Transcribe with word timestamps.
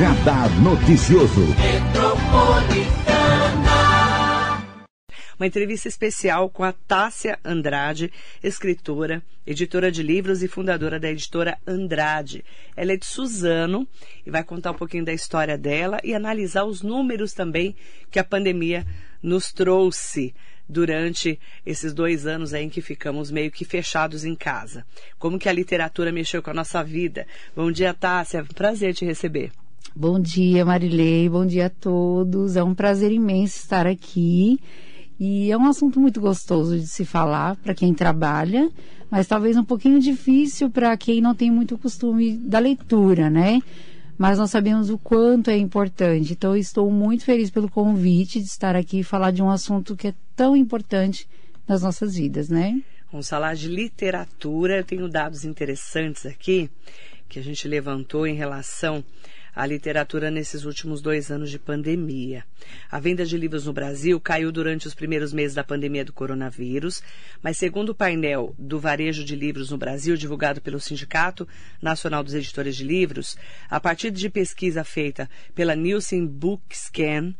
Radar 0.00 0.48
Noticioso. 0.62 1.42
Uma 5.38 5.46
entrevista 5.46 5.88
especial 5.88 6.48
com 6.48 6.64
a 6.64 6.72
Tássia 6.72 7.38
Andrade, 7.44 8.10
escritora, 8.42 9.22
editora 9.46 9.92
de 9.92 10.02
livros 10.02 10.42
e 10.42 10.48
fundadora 10.48 10.98
da 10.98 11.10
editora 11.10 11.58
Andrade. 11.66 12.42
Ela 12.74 12.94
é 12.94 12.96
de 12.96 13.04
Suzano 13.04 13.86
e 14.24 14.30
vai 14.30 14.42
contar 14.42 14.70
um 14.70 14.74
pouquinho 14.74 15.04
da 15.04 15.12
história 15.12 15.58
dela 15.58 16.00
e 16.02 16.14
analisar 16.14 16.64
os 16.64 16.80
números 16.80 17.34
também 17.34 17.76
que 18.10 18.18
a 18.18 18.24
pandemia 18.24 18.86
nos 19.22 19.52
trouxe 19.52 20.34
durante 20.66 21.38
esses 21.66 21.92
dois 21.92 22.26
anos 22.26 22.54
aí 22.54 22.64
em 22.64 22.70
que 22.70 22.80
ficamos 22.80 23.30
meio 23.30 23.50
que 23.50 23.66
fechados 23.66 24.24
em 24.24 24.34
casa. 24.34 24.82
Como 25.18 25.38
que 25.38 25.48
a 25.50 25.52
literatura 25.52 26.10
mexeu 26.10 26.42
com 26.42 26.48
a 26.48 26.54
nossa 26.54 26.82
vida. 26.82 27.26
Bom 27.54 27.70
dia, 27.70 27.92
Tássia. 27.92 28.42
Prazer 28.54 28.94
te 28.94 29.04
receber. 29.04 29.52
Bom 29.94 30.20
dia, 30.20 30.64
Marilei. 30.64 31.28
Bom 31.28 31.44
dia 31.44 31.66
a 31.66 31.70
todos. 31.70 32.56
É 32.56 32.62
um 32.62 32.74
prazer 32.74 33.10
imenso 33.10 33.58
estar 33.58 33.86
aqui. 33.86 34.58
E 35.18 35.50
é 35.50 35.58
um 35.58 35.66
assunto 35.66 36.00
muito 36.00 36.20
gostoso 36.20 36.78
de 36.78 36.86
se 36.86 37.04
falar 37.04 37.56
para 37.56 37.74
quem 37.74 37.92
trabalha, 37.92 38.70
mas 39.10 39.26
talvez 39.26 39.54
um 39.56 39.64
pouquinho 39.64 40.00
difícil 40.00 40.70
para 40.70 40.96
quem 40.96 41.20
não 41.20 41.34
tem 41.34 41.50
muito 41.50 41.76
costume 41.76 42.38
da 42.38 42.58
leitura, 42.58 43.28
né? 43.28 43.60
Mas 44.16 44.38
nós 44.38 44.50
sabemos 44.50 44.88
o 44.88 44.96
quanto 44.96 45.50
é 45.50 45.58
importante. 45.58 46.32
Então, 46.32 46.56
estou 46.56 46.90
muito 46.90 47.24
feliz 47.24 47.50
pelo 47.50 47.70
convite 47.70 48.40
de 48.40 48.46
estar 48.46 48.74
aqui 48.74 49.00
e 49.00 49.04
falar 49.04 49.30
de 49.30 49.42
um 49.42 49.50
assunto 49.50 49.94
que 49.94 50.08
é 50.08 50.14
tão 50.34 50.56
importante 50.56 51.28
nas 51.68 51.82
nossas 51.82 52.14
vidas, 52.14 52.48
né? 52.48 52.80
Vamos 53.10 53.28
falar 53.28 53.54
de 53.54 53.68
literatura. 53.68 54.78
Eu 54.78 54.84
tenho 54.84 55.08
dados 55.08 55.44
interessantes 55.44 56.24
aqui 56.24 56.70
que 57.28 57.38
a 57.38 57.42
gente 57.42 57.68
levantou 57.68 58.26
em 58.26 58.34
relação 58.34 59.04
a 59.54 59.66
literatura 59.66 60.30
nesses 60.30 60.64
últimos 60.64 61.00
dois 61.00 61.30
anos 61.30 61.50
de 61.50 61.58
pandemia. 61.58 62.44
A 62.90 63.00
venda 63.00 63.24
de 63.24 63.36
livros 63.36 63.66
no 63.66 63.72
Brasil 63.72 64.20
caiu 64.20 64.52
durante 64.52 64.86
os 64.86 64.94
primeiros 64.94 65.32
meses 65.32 65.54
da 65.54 65.64
pandemia 65.64 66.04
do 66.04 66.12
coronavírus, 66.12 67.02
mas 67.42 67.56
segundo 67.56 67.90
o 67.90 67.94
painel 67.94 68.54
do 68.58 68.78
varejo 68.78 69.24
de 69.24 69.34
livros 69.34 69.70
no 69.70 69.78
Brasil, 69.78 70.16
divulgado 70.16 70.60
pelo 70.60 70.80
Sindicato 70.80 71.46
Nacional 71.80 72.22
dos 72.22 72.34
Editores 72.34 72.76
de 72.76 72.84
Livros, 72.84 73.36
a 73.68 73.80
partir 73.80 74.10
de 74.10 74.30
pesquisa 74.30 74.84
feita 74.84 75.28
pela 75.54 75.74
Nielsen 75.74 76.26
Bookscan, 76.26 77.34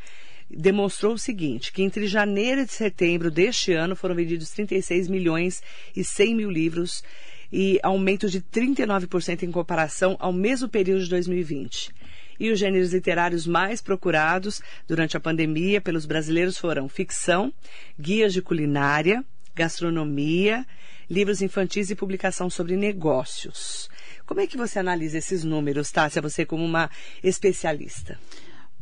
demonstrou 0.51 1.15
o 1.15 1.19
seguinte, 1.19 1.73
que 1.73 1.83
entre 1.83 2.07
janeiro 2.09 2.61
e 2.61 2.67
setembro 2.67 3.31
deste 3.31 3.73
ano 3.73 3.95
foram 3.95 4.17
vendidos 4.17 4.51
36 4.51 5.07
milhões 5.07 5.63
e 5.95 6.03
100 6.03 6.35
mil 6.35 6.51
livros 6.51 7.05
e 7.53 7.79
aumento 7.83 8.29
de 8.29 8.41
39% 8.41 9.43
em 9.43 9.51
comparação 9.51 10.17
ao 10.19 10.33
mesmo 10.33 10.69
período 10.69 11.05
de 11.05 11.11
2020. 11.11 11.93
E 12.41 12.51
os 12.51 12.59
gêneros 12.59 12.95
literários 12.95 13.47
mais 13.47 13.83
procurados 13.83 14.63
durante 14.89 15.17
a 15.17 15.21
pandemia 15.21 15.81
pelos 15.81 16.07
brasileiros 16.07 16.57
foram 16.57 16.89
ficção, 16.89 17.53
guias 18.01 18.33
de 18.33 18.41
culinária, 18.41 19.23
gastronomia, 19.55 20.67
livros 21.09 21.43
infantis 21.43 21.91
e 21.91 21.95
publicação 21.95 22.49
sobre 22.49 22.77
negócios. 22.77 23.91
Como 24.25 24.41
é 24.41 24.47
que 24.47 24.57
você 24.57 24.79
analisa 24.79 25.19
esses 25.19 25.45
números, 25.45 25.93
Tássia, 25.93 26.23
você 26.23 26.47
como 26.47 26.65
uma 26.65 26.89
especialista? 27.23 28.19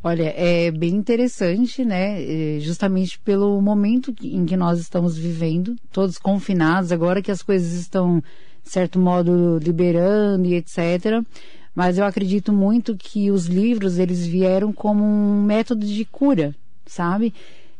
Olha, 0.01 0.33
é 0.37 0.71
bem 0.71 0.95
interessante, 0.95 1.83
né? 1.83 2.23
É, 2.23 2.59
justamente 2.61 3.19
pelo 3.19 3.59
momento 3.61 4.15
em 4.23 4.45
que 4.45 4.55
nós 4.55 4.79
estamos 4.79 5.17
vivendo, 5.17 5.75
todos 5.91 6.17
confinados, 6.17 6.93
agora 6.93 7.21
que 7.21 7.31
as 7.31 7.41
coisas 7.41 7.73
estão 7.73 8.23
de 8.63 8.69
certo 8.69 8.99
modo, 8.99 9.57
liberando 9.57 10.47
e 10.47 10.55
etc. 10.55 11.25
Mas 11.73 11.97
eu 11.97 12.05
acredito 12.05 12.51
muito 12.51 12.95
que 12.97 13.31
os 13.31 13.45
livros, 13.45 13.97
eles 13.97 14.25
vieram 14.25 14.73
como 14.73 15.03
um 15.03 15.43
método 15.43 15.85
de 15.85 16.03
cura, 16.05 16.55
sabe? 16.85 17.33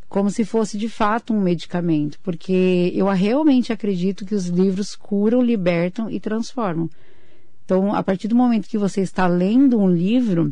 Como 0.08 0.30
se 0.30 0.46
fosse 0.46 0.78
de 0.78 0.88
fato 0.90 1.34
um 1.34 1.42
medicamento, 1.42 2.20
porque 2.24 2.92
eu 2.96 3.08
realmente 3.08 3.74
acredito 3.74 4.26
que 4.26 4.36
os 4.36 4.48
livros 4.48 4.96
curam, 4.96 5.42
libertam 5.42 6.10
e 6.10 6.20
transformam. 6.20 6.90
Então, 7.66 7.94
a 7.94 8.02
partir 8.02 8.28
do 8.28 8.36
momento 8.36 8.68
que 8.68 8.78
você 8.78 9.02
está 9.02 9.28
lendo 9.28 9.78
um 9.78 9.90
livro, 9.90 10.52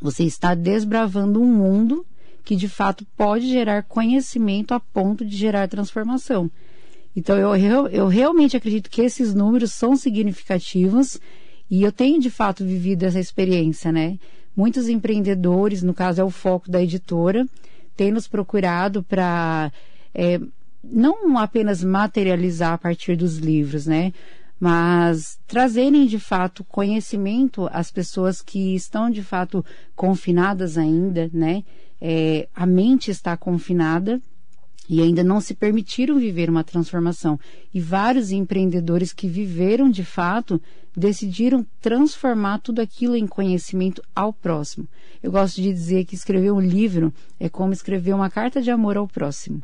você 0.00 0.24
está 0.24 0.54
desbravando 0.54 1.40
um 1.40 1.46
mundo 1.46 2.04
que 2.44 2.56
de 2.56 2.68
fato 2.68 3.06
pode 3.16 3.48
gerar 3.48 3.84
conhecimento 3.84 4.74
a 4.74 4.80
ponto 4.80 5.24
de 5.24 5.36
gerar 5.36 5.68
transformação. 5.68 6.50
Então, 7.14 7.36
eu, 7.36 7.54
eu, 7.56 7.88
eu 7.88 8.06
realmente 8.08 8.56
acredito 8.56 8.90
que 8.90 9.02
esses 9.02 9.34
números 9.34 9.72
são 9.72 9.96
significativos 9.96 11.18
e 11.72 11.82
eu 11.84 11.90
tenho 11.90 12.20
de 12.20 12.28
fato 12.28 12.62
vivido 12.62 13.04
essa 13.04 13.18
experiência, 13.18 13.90
né? 13.90 14.18
Muitos 14.54 14.90
empreendedores, 14.90 15.82
no 15.82 15.94
caso 15.94 16.20
é 16.20 16.24
o 16.24 16.28
foco 16.28 16.70
da 16.70 16.82
editora, 16.82 17.46
têm 17.96 18.12
nos 18.12 18.28
procurado 18.28 19.02
para 19.02 19.72
é, 20.14 20.38
não 20.84 21.38
apenas 21.38 21.82
materializar 21.82 22.74
a 22.74 22.78
partir 22.78 23.16
dos 23.16 23.38
livros, 23.38 23.86
né? 23.86 24.12
Mas 24.60 25.40
trazerem 25.46 26.04
de 26.04 26.18
fato 26.18 26.62
conhecimento 26.62 27.66
às 27.72 27.90
pessoas 27.90 28.42
que 28.42 28.74
estão 28.74 29.08
de 29.08 29.22
fato 29.22 29.64
confinadas 29.96 30.76
ainda, 30.76 31.30
né? 31.32 31.64
É, 31.98 32.48
a 32.54 32.66
mente 32.66 33.10
está 33.10 33.34
confinada 33.34 34.20
e 34.88 35.00
ainda 35.00 35.22
não 35.22 35.40
se 35.40 35.54
permitiram 35.54 36.18
viver 36.18 36.50
uma 36.50 36.64
transformação. 36.64 37.38
E 37.72 37.80
vários 37.80 38.32
empreendedores 38.32 39.12
que 39.12 39.28
viveram 39.28 39.90
de 39.90 40.04
fato 40.04 40.60
decidiram 40.96 41.64
transformar 41.80 42.58
tudo 42.58 42.80
aquilo 42.80 43.16
em 43.16 43.26
conhecimento 43.26 44.02
ao 44.14 44.32
próximo. 44.32 44.86
Eu 45.22 45.30
gosto 45.30 45.62
de 45.62 45.72
dizer 45.72 46.04
que 46.04 46.14
escrever 46.14 46.52
um 46.52 46.60
livro 46.60 47.12
é 47.38 47.48
como 47.48 47.72
escrever 47.72 48.14
uma 48.14 48.28
carta 48.28 48.60
de 48.60 48.70
amor 48.70 48.96
ao 48.96 49.08
próximo. 49.08 49.62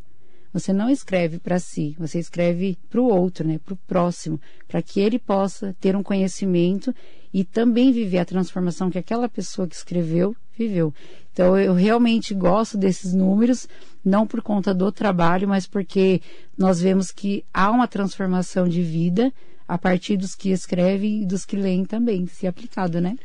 Você 0.53 0.73
não 0.73 0.89
escreve 0.89 1.39
para 1.39 1.59
si, 1.59 1.95
você 1.99 2.19
escreve 2.19 2.79
para 2.89 3.01
o 3.01 3.09
outro, 3.09 3.47
né, 3.47 3.59
para 3.63 3.75
o 3.75 3.79
próximo, 3.87 4.41
para 4.67 4.81
que 4.81 4.99
ele 4.99 5.19
possa 5.19 5.77
ter 5.79 5.95
um 5.95 6.03
conhecimento 6.03 6.95
e 7.33 7.45
também 7.45 7.93
viver 7.93 8.19
a 8.19 8.25
transformação 8.25 8.91
que 8.91 8.99
aquela 8.99 9.29
pessoa 9.29 9.69
que 9.69 9.75
escreveu 9.75 10.35
viveu. 10.59 10.93
Então 11.33 11.59
eu 11.59 11.73
realmente 11.73 12.35
gosto 12.35 12.77
desses 12.77 13.15
números, 13.15 13.69
não 14.05 14.27
por 14.27 14.43
conta 14.43 14.75
do 14.75 14.91
trabalho, 14.91 15.49
mas 15.49 15.67
porque 15.67 16.21
nós 16.57 16.81
vemos 16.81 17.13
que 17.13 17.45
há 17.55 17.71
uma 17.71 17.87
transformação 17.87 18.69
de 18.69 18.83
vida 18.83 19.33
a 19.69 19.77
partir 19.77 20.17
dos 20.17 20.35
que 20.35 20.51
escrevem 20.51 21.23
e 21.23 21.27
dos 21.27 21.45
que 21.45 21.55
leem 21.55 21.85
também, 21.85 22.27
se 22.27 22.47
aplicado, 22.47 23.03
né? 23.03 23.17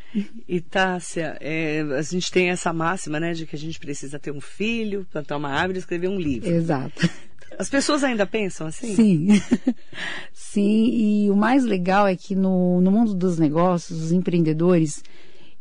E 0.46 0.60
Tássia, 0.60 1.38
é, 1.40 1.82
a 1.98 2.02
gente 2.02 2.30
tem 2.30 2.50
essa 2.50 2.74
máxima, 2.74 3.18
né, 3.18 3.32
de 3.32 3.46
que 3.46 3.56
a 3.56 3.60
gente 3.60 3.80
precisa 3.80 4.20
ter 4.20 4.32
um 4.32 4.42
filho, 4.42 5.08
plantar 5.10 5.38
uma 5.38 5.50
árvore 5.50 5.78
e 5.78 5.80
escrever 5.80 6.10
um 6.10 6.20
livro. 6.20 6.50
Exato. 6.50 7.10
As 7.58 7.70
pessoas 7.70 8.04
ainda 8.04 8.26
pensam 8.26 8.68
assim? 8.68 8.94
Sim. 8.96 9.42
Sim, 10.34 10.90
e 10.92 11.32
o 11.32 11.36
mais 11.36 11.64
legal 11.64 12.06
é 12.08 12.16
que 12.16 12.36
no, 12.36 12.82
no 12.82 12.92
mundo 12.92 13.14
dos 13.14 13.38
negócios, 13.38 14.04
os 14.04 14.12
empreendedores, 14.12 15.02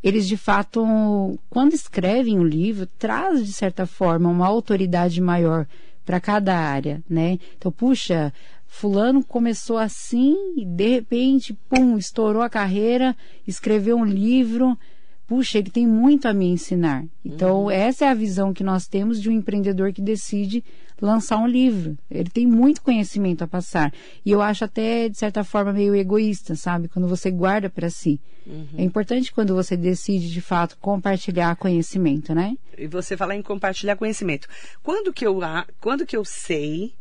eles 0.02 0.26
de 0.26 0.36
fato, 0.36 1.38
quando 1.48 1.74
escrevem 1.74 2.38
o 2.38 2.44
livro, 2.44 2.86
traz 2.98 3.46
de 3.46 3.52
certa 3.52 3.86
forma 3.86 4.28
uma 4.28 4.46
autoridade 4.46 5.20
maior 5.20 5.66
para 6.04 6.20
cada 6.20 6.56
área, 6.56 7.02
né? 7.08 7.38
Então, 7.56 7.70
puxa, 7.70 8.32
fulano 8.66 9.22
começou 9.22 9.78
assim 9.78 10.36
e 10.56 10.64
de 10.64 10.88
repente, 10.88 11.56
pum, 11.68 11.96
estourou 11.96 12.42
a 12.42 12.50
carreira, 12.50 13.16
escreveu 13.46 13.96
um 13.96 14.04
livro. 14.04 14.76
Puxa, 15.32 15.56
ele 15.56 15.70
tem 15.70 15.86
muito 15.86 16.28
a 16.28 16.34
me 16.34 16.44
ensinar. 16.44 17.06
Então, 17.24 17.62
uhum. 17.62 17.70
essa 17.70 18.04
é 18.04 18.08
a 18.08 18.14
visão 18.14 18.52
que 18.52 18.62
nós 18.62 18.86
temos 18.86 19.18
de 19.18 19.30
um 19.30 19.32
empreendedor 19.32 19.90
que 19.90 20.02
decide 20.02 20.62
lançar 21.00 21.38
um 21.38 21.46
livro. 21.46 21.96
Ele 22.10 22.28
tem 22.28 22.46
muito 22.46 22.82
conhecimento 22.82 23.42
a 23.42 23.46
passar. 23.46 23.94
E 24.26 24.30
eu 24.30 24.42
acho 24.42 24.62
até, 24.66 25.08
de 25.08 25.16
certa 25.16 25.42
forma, 25.42 25.72
meio 25.72 25.94
egoísta, 25.94 26.54
sabe? 26.54 26.86
Quando 26.86 27.08
você 27.08 27.30
guarda 27.30 27.70
para 27.70 27.88
si. 27.88 28.20
Uhum. 28.46 28.66
É 28.76 28.82
importante 28.82 29.32
quando 29.32 29.54
você 29.54 29.74
decide, 29.74 30.30
de 30.30 30.42
fato, 30.42 30.76
compartilhar 30.76 31.56
conhecimento, 31.56 32.34
né? 32.34 32.54
E 32.76 32.86
você 32.86 33.16
falar 33.16 33.34
em 33.34 33.40
compartilhar 33.40 33.96
conhecimento. 33.96 34.46
Quando 34.82 35.14
que 35.14 35.26
eu, 35.26 35.40
quando 35.80 36.04
que 36.04 36.14
eu 36.14 36.26
sei 36.26 36.92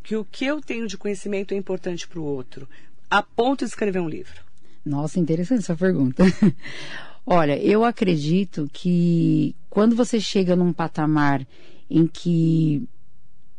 que 0.00 0.14
o 0.14 0.24
que 0.24 0.44
eu 0.44 0.60
tenho 0.60 0.86
de 0.86 0.96
conhecimento 0.96 1.54
é 1.54 1.56
importante 1.56 2.06
para 2.06 2.20
o 2.20 2.24
outro, 2.24 2.68
a 3.10 3.20
ponto 3.20 3.64
de 3.64 3.70
escrever 3.70 3.98
um 3.98 4.08
livro? 4.08 4.44
Nossa, 4.86 5.18
interessante 5.18 5.58
essa 5.58 5.74
pergunta. 5.74 6.22
Olha, 7.26 7.58
eu 7.58 7.84
acredito 7.84 8.68
que 8.72 9.54
quando 9.70 9.96
você 9.96 10.20
chega 10.20 10.54
num 10.54 10.72
patamar 10.72 11.46
em 11.90 12.06
que 12.06 12.86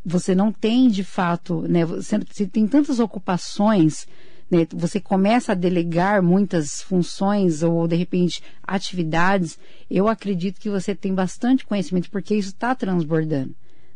você 0.05 0.35
não 0.35 0.51
tem 0.51 0.87
de 0.87 1.03
fato, 1.03 1.61
né, 1.63 1.83
você, 1.83 2.19
você 2.19 2.45
tem 2.45 2.67
tantas 2.67 2.99
ocupações, 2.99 4.07
né, 4.51 4.67
você 4.71 4.99
começa 4.99 5.53
a 5.53 5.55
delegar 5.55 6.21
muitas 6.21 6.81
funções 6.83 7.63
ou 7.63 7.87
de 7.87 7.95
repente 7.95 8.41
atividades, 8.61 9.57
eu 9.89 10.07
acredito 10.07 10.59
que 10.59 10.69
você 10.69 10.93
tem 10.93 11.13
bastante 11.13 11.65
conhecimento 11.65 12.11
porque 12.11 12.35
isso 12.35 12.49
está 12.49 12.75
transbordando 12.75 13.55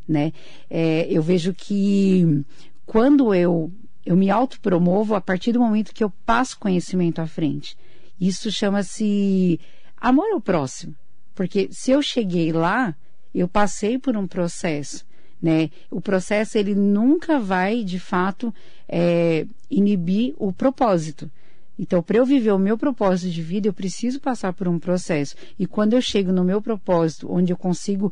né? 0.09 0.33
É, 0.69 1.07
eu 1.09 1.21
vejo 1.21 1.53
que 1.53 2.43
quando 2.85 3.33
eu, 3.33 3.71
eu 4.03 4.17
me 4.17 4.31
autopromovo 4.31 5.13
a 5.13 5.21
partir 5.21 5.51
do 5.51 5.59
momento 5.59 5.93
que 5.93 6.03
eu 6.03 6.09
passo 6.25 6.57
conhecimento 6.57 7.21
à 7.21 7.27
frente. 7.27 7.77
Isso 8.19 8.51
chama-se 8.51 9.59
amor 9.97 10.31
ao 10.33 10.41
próximo. 10.41 10.95
Porque 11.33 11.69
se 11.71 11.91
eu 11.91 12.01
cheguei 12.01 12.51
lá, 12.51 12.95
eu 13.33 13.47
passei 13.47 13.97
por 13.97 14.17
um 14.17 14.27
processo. 14.27 15.05
Né? 15.41 15.69
O 15.89 16.01
processo 16.01 16.57
ele 16.57 16.75
nunca 16.75 17.39
vai, 17.39 17.83
de 17.83 17.99
fato, 17.99 18.53
é, 18.87 19.45
inibir 19.69 20.33
o 20.37 20.51
propósito. 20.51 21.31
Então, 21.77 22.03
para 22.03 22.17
eu 22.17 22.25
viver 22.25 22.51
o 22.51 22.59
meu 22.59 22.77
propósito 22.77 23.31
de 23.31 23.41
vida, 23.41 23.69
eu 23.69 23.73
preciso 23.73 24.19
passar 24.19 24.51
por 24.51 24.67
um 24.67 24.77
processo. 24.77 25.35
E 25.57 25.65
quando 25.65 25.93
eu 25.93 26.01
chego 26.01 26.33
no 26.33 26.43
meu 26.43 26.61
propósito, 26.61 27.31
onde 27.31 27.53
eu 27.53 27.57
consigo 27.57 28.11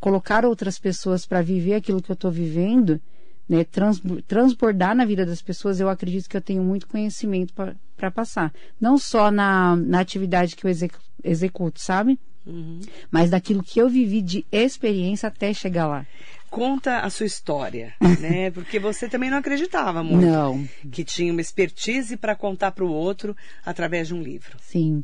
colocar 0.00 0.44
outras 0.44 0.76
pessoas 0.76 1.24
para 1.24 1.40
viver 1.40 1.74
aquilo 1.74 2.02
que 2.02 2.10
eu 2.10 2.14
estou 2.14 2.32
vivendo, 2.32 3.00
né, 3.48 3.64
trans, 3.64 4.02
transbordar 4.26 4.94
na 4.94 5.04
vida 5.04 5.24
das 5.24 5.40
pessoas, 5.40 5.80
eu 5.80 5.88
acredito 5.88 6.28
que 6.28 6.36
eu 6.36 6.40
tenho 6.40 6.62
muito 6.62 6.86
conhecimento 6.86 7.54
para 7.96 8.10
passar. 8.10 8.52
Não 8.80 8.98
só 8.98 9.30
na, 9.30 9.76
na 9.76 10.00
atividade 10.00 10.56
que 10.56 10.66
eu 10.66 10.70
executo, 10.70 11.04
executo 11.22 11.80
sabe? 11.80 12.18
Uhum. 12.44 12.80
Mas 13.10 13.30
daquilo 13.30 13.62
que 13.62 13.80
eu 13.80 13.88
vivi 13.88 14.22
de 14.22 14.46
experiência 14.52 15.28
até 15.28 15.52
chegar 15.52 15.86
lá. 15.86 16.06
Conta 16.48 17.00
a 17.00 17.10
sua 17.10 17.26
história, 17.26 17.92
né? 18.20 18.50
Porque 18.52 18.78
você 18.78 19.08
também 19.08 19.30
não 19.30 19.38
acreditava 19.38 20.02
muito 20.02 20.24
não. 20.24 20.66
que 20.92 21.04
tinha 21.04 21.32
uma 21.32 21.40
expertise 21.40 22.16
para 22.16 22.36
contar 22.36 22.70
para 22.70 22.84
o 22.84 22.90
outro 22.90 23.36
através 23.64 24.08
de 24.08 24.14
um 24.14 24.22
livro. 24.22 24.56
Sim. 24.60 25.02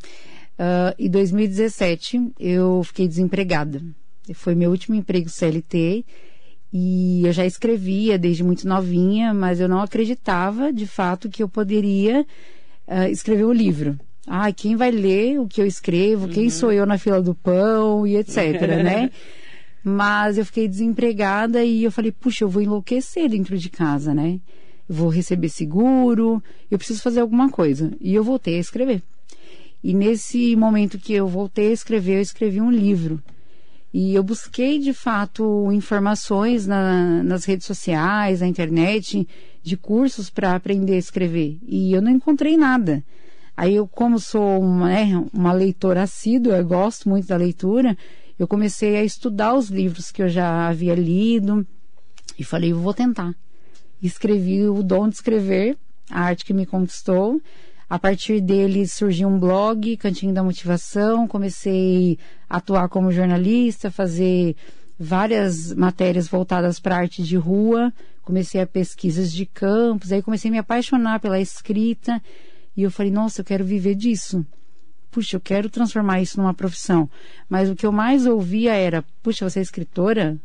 Uh, 0.53 0.95
em 0.99 1.11
2017, 1.11 2.33
eu 2.39 2.83
fiquei 2.85 3.09
desempregada. 3.09 3.83
Foi 4.35 4.55
meu 4.55 4.71
último 4.71 4.95
emprego 4.95 5.29
CLT 5.29 6.05
e 6.73 7.27
eu 7.27 7.33
já 7.33 7.45
escrevia 7.45 8.19
desde 8.19 8.43
muito 8.43 8.67
novinha, 8.67 9.35
mas 9.35 9.61
eu 9.61 9.69
não 9.69 9.81
acreditava 9.81 10.73
de 10.73 10.87
fato 10.87 11.29
que 11.29 11.43
eu 11.43 11.49
poderia 11.49 12.25
uh, 12.89 13.11
escrever 13.11 13.45
um 13.45 13.53
livro. 13.53 13.99
Ah, 14.27 14.51
quem 14.53 14.75
vai 14.75 14.91
ler 14.91 15.39
o 15.39 15.47
que 15.47 15.61
eu 15.61 15.67
escrevo? 15.67 16.27
Uhum. 16.27 16.33
Quem 16.33 16.49
sou 16.49 16.73
eu 16.73 16.87
na 16.87 16.97
fila 16.97 17.21
do 17.21 17.35
pão 17.35 18.07
e 18.07 18.17
etc, 18.17 18.61
né? 18.83 19.11
Mas 19.85 20.39
eu 20.39 20.47
fiquei 20.47 20.67
desempregada 20.67 21.63
e 21.63 21.85
eu 21.85 21.91
falei, 21.91 22.13
puxa, 22.13 22.45
eu 22.45 22.49
vou 22.49 22.63
enlouquecer 22.63 23.29
dentro 23.29 23.59
de 23.59 23.69
casa, 23.69 24.15
né? 24.15 24.41
Eu 24.89 24.95
vou 24.95 25.09
receber 25.09 25.49
seguro, 25.49 26.43
eu 26.71 26.79
preciso 26.79 27.03
fazer 27.03 27.21
alguma 27.21 27.51
coisa. 27.51 27.93
E 28.01 28.15
eu 28.15 28.23
voltei 28.23 28.57
a 28.57 28.61
escrever. 28.61 29.03
E 29.83 29.93
nesse 29.93 30.55
momento 30.55 30.99
que 30.99 31.13
eu 31.13 31.27
voltei 31.27 31.71
a 31.71 31.73
escrever, 31.73 32.19
eu 32.19 32.23
escrevi 32.23 32.61
um 32.61 32.71
livro 32.71 33.21
e 33.93 34.15
eu 34.15 34.23
busquei, 34.23 34.79
de 34.79 34.95
fato, 34.95 35.71
informações 35.71 36.67
na, 36.67 37.23
nas 37.23 37.45
redes 37.45 37.67
sociais, 37.67 38.41
na 38.41 38.49
internet, 38.49 39.29
de 39.63 39.77
cursos 39.77 40.31
para 40.31 40.55
aprender 40.55 40.95
a 40.95 40.99
escrever. 40.99 41.59
E 41.63 41.93
eu 41.93 42.01
não 42.01 42.11
encontrei 42.11 42.57
nada. 42.57 43.05
Aí 43.55 43.75
eu, 43.77 43.87
como 43.87 44.19
sou 44.19 44.61
uma, 44.61 44.89
né, 44.89 45.25
uma 45.33 45.53
leitora 45.53 46.03
assídua, 46.03 46.57
eu 46.57 46.67
gosto 46.67 47.07
muito 47.09 47.29
da 47.29 47.37
leitura, 47.37 47.97
eu 48.39 48.49
comecei 48.49 48.97
a 48.97 49.05
estudar 49.05 49.55
os 49.55 49.69
livros 49.69 50.11
que 50.11 50.23
eu 50.23 50.29
já 50.29 50.69
havia 50.69 50.95
lido 50.95 51.67
e 52.39 52.43
falei, 52.43 52.73
vou 52.73 52.95
tentar. 52.95 53.35
Escrevi 54.03 54.67
o 54.67 54.83
Dom 54.83 55.07
de 55.09 55.17
Escrever, 55.17 55.77
a 56.11 56.23
arte 56.23 56.47
que 56.47 56.55
me 56.55 56.65
conquistou, 56.65 57.41
a 57.93 57.99
partir 57.99 58.41
dele 58.41 58.89
surgiu 58.89 59.29
um 59.29 59.39
blog, 59.39 59.99
Cantinho 59.99 60.33
da 60.33 60.43
Motivação, 60.43 61.29
comecei 61.29 62.19
a 62.49 62.57
atuar 62.57 62.89
como 62.89 63.13
jornalista, 63.13 63.91
fazer 63.91 64.57
várias 64.99 65.75
matérias 65.75 66.27
voltadas 66.27 66.81
para 66.81 66.97
arte 66.97 67.23
de 67.23 67.37
rua, 67.37 67.93
comecei 68.23 68.63
a 68.63 68.67
pesquisas 68.67 69.31
de 69.31 69.45
campos, 69.45 70.11
aí 70.11 70.23
comecei 70.23 70.49
a 70.49 70.53
me 70.53 70.57
apaixonar 70.57 71.21
pela 71.21 71.39
escrita 71.39 72.19
e 72.75 72.83
eu 72.83 72.91
falei, 72.91 73.13
nossa, 73.13 73.43
eu 73.43 73.45
quero 73.45 73.63
viver 73.63 73.95
disso. 73.95 74.43
Puxa, 75.11 75.37
eu 75.37 75.41
quero 75.41 75.69
transformar 75.69 76.23
isso 76.23 76.41
numa 76.41 76.55
profissão. 76.55 77.11
Mas 77.47 77.69
o 77.69 77.77
que 77.77 77.85
eu 77.85 77.93
mais 77.93 78.25
ouvia 78.25 78.73
era, 78.73 79.05
puxa, 79.23 79.47
você 79.47 79.59
é 79.59 79.63
escritora? 79.63 80.39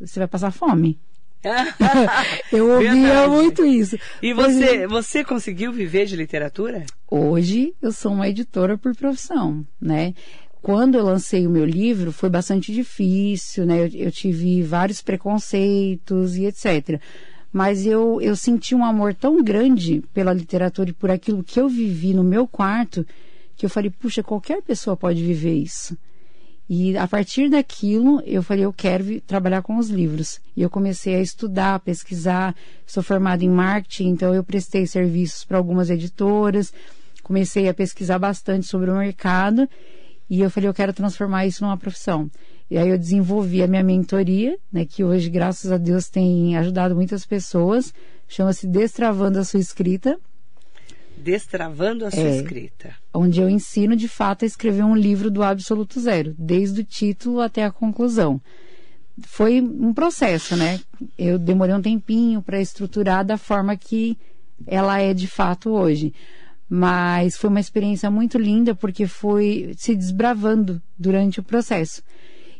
Você 0.00 0.18
vai 0.18 0.26
passar 0.26 0.52
fome. 0.52 0.98
eu 2.52 2.70
ouvia 2.70 2.92
Verdade. 2.92 3.30
muito 3.30 3.64
isso. 3.64 3.98
E 4.22 4.32
você, 4.32 4.78
hoje, 4.78 4.86
você 4.86 5.24
conseguiu 5.24 5.72
viver 5.72 6.06
de 6.06 6.16
literatura? 6.16 6.84
Hoje 7.10 7.74
eu 7.80 7.92
sou 7.92 8.12
uma 8.12 8.28
editora 8.28 8.78
por 8.78 8.94
profissão, 8.96 9.64
né? 9.80 10.14
Quando 10.62 10.96
eu 10.96 11.04
lancei 11.04 11.46
o 11.46 11.50
meu 11.50 11.64
livro 11.64 12.10
foi 12.10 12.30
bastante 12.30 12.72
difícil, 12.72 13.66
né? 13.66 13.80
Eu, 13.84 14.06
eu 14.06 14.10
tive 14.10 14.62
vários 14.62 15.02
preconceitos 15.02 16.36
e 16.36 16.46
etc. 16.46 17.00
Mas 17.52 17.86
eu, 17.86 18.20
eu 18.20 18.34
senti 18.34 18.74
um 18.74 18.84
amor 18.84 19.14
tão 19.14 19.42
grande 19.42 20.02
pela 20.12 20.32
literatura 20.32 20.90
e 20.90 20.94
por 20.94 21.10
aquilo 21.10 21.44
que 21.44 21.60
eu 21.60 21.68
vivi 21.68 22.12
no 22.14 22.24
meu 22.24 22.48
quarto 22.48 23.06
que 23.56 23.64
eu 23.64 23.70
falei, 23.70 23.90
puxa, 23.90 24.22
qualquer 24.22 24.62
pessoa 24.62 24.96
pode 24.96 25.22
viver 25.22 25.54
isso. 25.54 25.96
E 26.68 26.96
a 26.96 27.06
partir 27.06 27.50
daquilo, 27.50 28.22
eu 28.24 28.42
falei, 28.42 28.64
eu 28.64 28.72
quero 28.72 29.20
trabalhar 29.20 29.62
com 29.62 29.76
os 29.76 29.90
livros. 29.90 30.40
E 30.56 30.62
eu 30.62 30.70
comecei 30.70 31.14
a 31.14 31.20
estudar, 31.20 31.74
a 31.74 31.78
pesquisar. 31.78 32.54
Sou 32.86 33.02
formada 33.02 33.44
em 33.44 33.50
marketing, 33.50 34.08
então 34.08 34.34
eu 34.34 34.42
prestei 34.42 34.86
serviços 34.86 35.44
para 35.44 35.58
algumas 35.58 35.90
editoras. 35.90 36.72
Comecei 37.22 37.68
a 37.68 37.74
pesquisar 37.74 38.18
bastante 38.18 38.66
sobre 38.66 38.90
o 38.90 38.96
mercado. 38.96 39.68
E 40.28 40.40
eu 40.40 40.50
falei, 40.50 40.68
eu 40.68 40.74
quero 40.74 40.92
transformar 40.92 41.46
isso 41.46 41.62
numa 41.62 41.76
profissão. 41.76 42.30
E 42.70 42.78
aí 42.78 42.88
eu 42.88 42.98
desenvolvi 42.98 43.62
a 43.62 43.66
minha 43.66 43.82
mentoria, 43.82 44.56
né, 44.72 44.86
que 44.86 45.04
hoje, 45.04 45.28
graças 45.28 45.70
a 45.70 45.76
Deus, 45.76 46.08
tem 46.08 46.56
ajudado 46.56 46.94
muitas 46.94 47.26
pessoas. 47.26 47.92
Chama-se 48.26 48.66
Destravando 48.66 49.38
a 49.38 49.44
Sua 49.44 49.60
Escrita. 49.60 50.18
Destravando 51.16 52.04
a 52.04 52.10
sua 52.10 52.20
é, 52.20 52.36
escrita. 52.36 52.94
Onde 53.12 53.40
eu 53.40 53.48
ensino 53.48 53.96
de 53.96 54.08
fato 54.08 54.44
a 54.44 54.46
escrever 54.46 54.84
um 54.84 54.96
livro 54.96 55.30
do 55.30 55.42
absoluto 55.42 56.00
zero, 56.00 56.34
desde 56.38 56.80
o 56.80 56.84
título 56.84 57.40
até 57.40 57.64
a 57.64 57.70
conclusão. 57.70 58.40
Foi 59.22 59.60
um 59.60 59.94
processo, 59.94 60.56
né? 60.56 60.80
Eu 61.16 61.38
demorei 61.38 61.74
um 61.74 61.82
tempinho 61.82 62.42
para 62.42 62.60
estruturar 62.60 63.24
da 63.24 63.36
forma 63.36 63.76
que 63.76 64.18
ela 64.66 65.00
é 65.00 65.14
de 65.14 65.26
fato 65.26 65.70
hoje. 65.70 66.12
Mas 66.68 67.36
foi 67.36 67.50
uma 67.50 67.60
experiência 67.60 68.10
muito 68.10 68.38
linda 68.38 68.74
porque 68.74 69.06
foi 69.06 69.74
se 69.76 69.94
desbravando 69.94 70.82
durante 70.98 71.38
o 71.38 71.42
processo. 71.42 72.02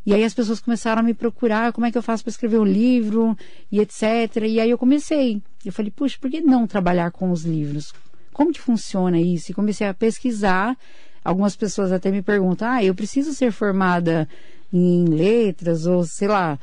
E 0.06 0.12
aí 0.12 0.22
as 0.22 0.34
pessoas 0.34 0.60
começaram 0.60 1.00
a 1.00 1.02
me 1.02 1.14
procurar, 1.14 1.72
como 1.72 1.86
é 1.86 1.90
que 1.90 1.96
eu 1.96 2.02
faço 2.02 2.22
para 2.22 2.30
escrever 2.30 2.58
um 2.58 2.64
livro 2.64 3.36
e 3.72 3.80
etc. 3.80 4.02
E 4.46 4.60
aí 4.60 4.68
eu 4.68 4.76
comecei. 4.76 5.42
Eu 5.64 5.72
falei, 5.72 5.90
puxa, 5.90 6.18
por 6.20 6.30
que 6.30 6.42
não 6.42 6.66
trabalhar 6.66 7.10
com 7.10 7.30
os 7.30 7.44
livros? 7.44 7.92
Como 8.34 8.52
que 8.52 8.60
funciona 8.60 9.18
isso? 9.18 9.50
E 9.50 9.54
comecei 9.54 9.86
a 9.86 9.94
pesquisar. 9.94 10.76
Algumas 11.24 11.56
pessoas 11.56 11.90
até 11.90 12.10
me 12.10 12.20
perguntam: 12.20 12.68
ah, 12.68 12.84
eu 12.84 12.94
preciso 12.94 13.32
ser 13.32 13.50
formada 13.50 14.28
em 14.72 15.06
letras 15.06 15.86
ou 15.86 16.04
sei 16.04 16.28
lá, 16.28 16.58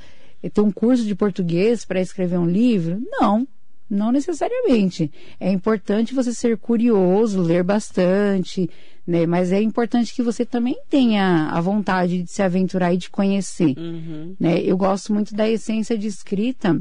ter 0.53 0.61
um 0.61 0.71
curso 0.71 1.03
de 1.03 1.15
português 1.15 1.85
para 1.85 2.01
escrever 2.01 2.37
um 2.37 2.45
livro? 2.45 3.01
Não, 3.09 3.47
não 3.89 4.11
necessariamente. 4.11 5.11
É 5.39 5.51
importante 5.51 6.13
você 6.13 6.33
ser 6.33 6.57
curioso, 6.57 7.41
ler 7.41 7.63
bastante, 7.63 8.69
né? 9.07 9.25
Mas 9.25 9.51
é 9.51 9.61
importante 9.61 10.13
que 10.13 10.21
você 10.21 10.45
também 10.45 10.77
tenha 10.89 11.49
a 11.51 11.61
vontade 11.61 12.23
de 12.23 12.31
se 12.31 12.43
aventurar 12.43 12.93
e 12.93 12.97
de 12.97 13.09
conhecer, 13.09 13.73
uhum. 13.77 14.35
né? 14.39 14.61
Eu 14.61 14.77
gosto 14.77 15.13
muito 15.13 15.33
da 15.33 15.49
essência 15.49 15.97
de 15.97 16.07
escrita. 16.07 16.79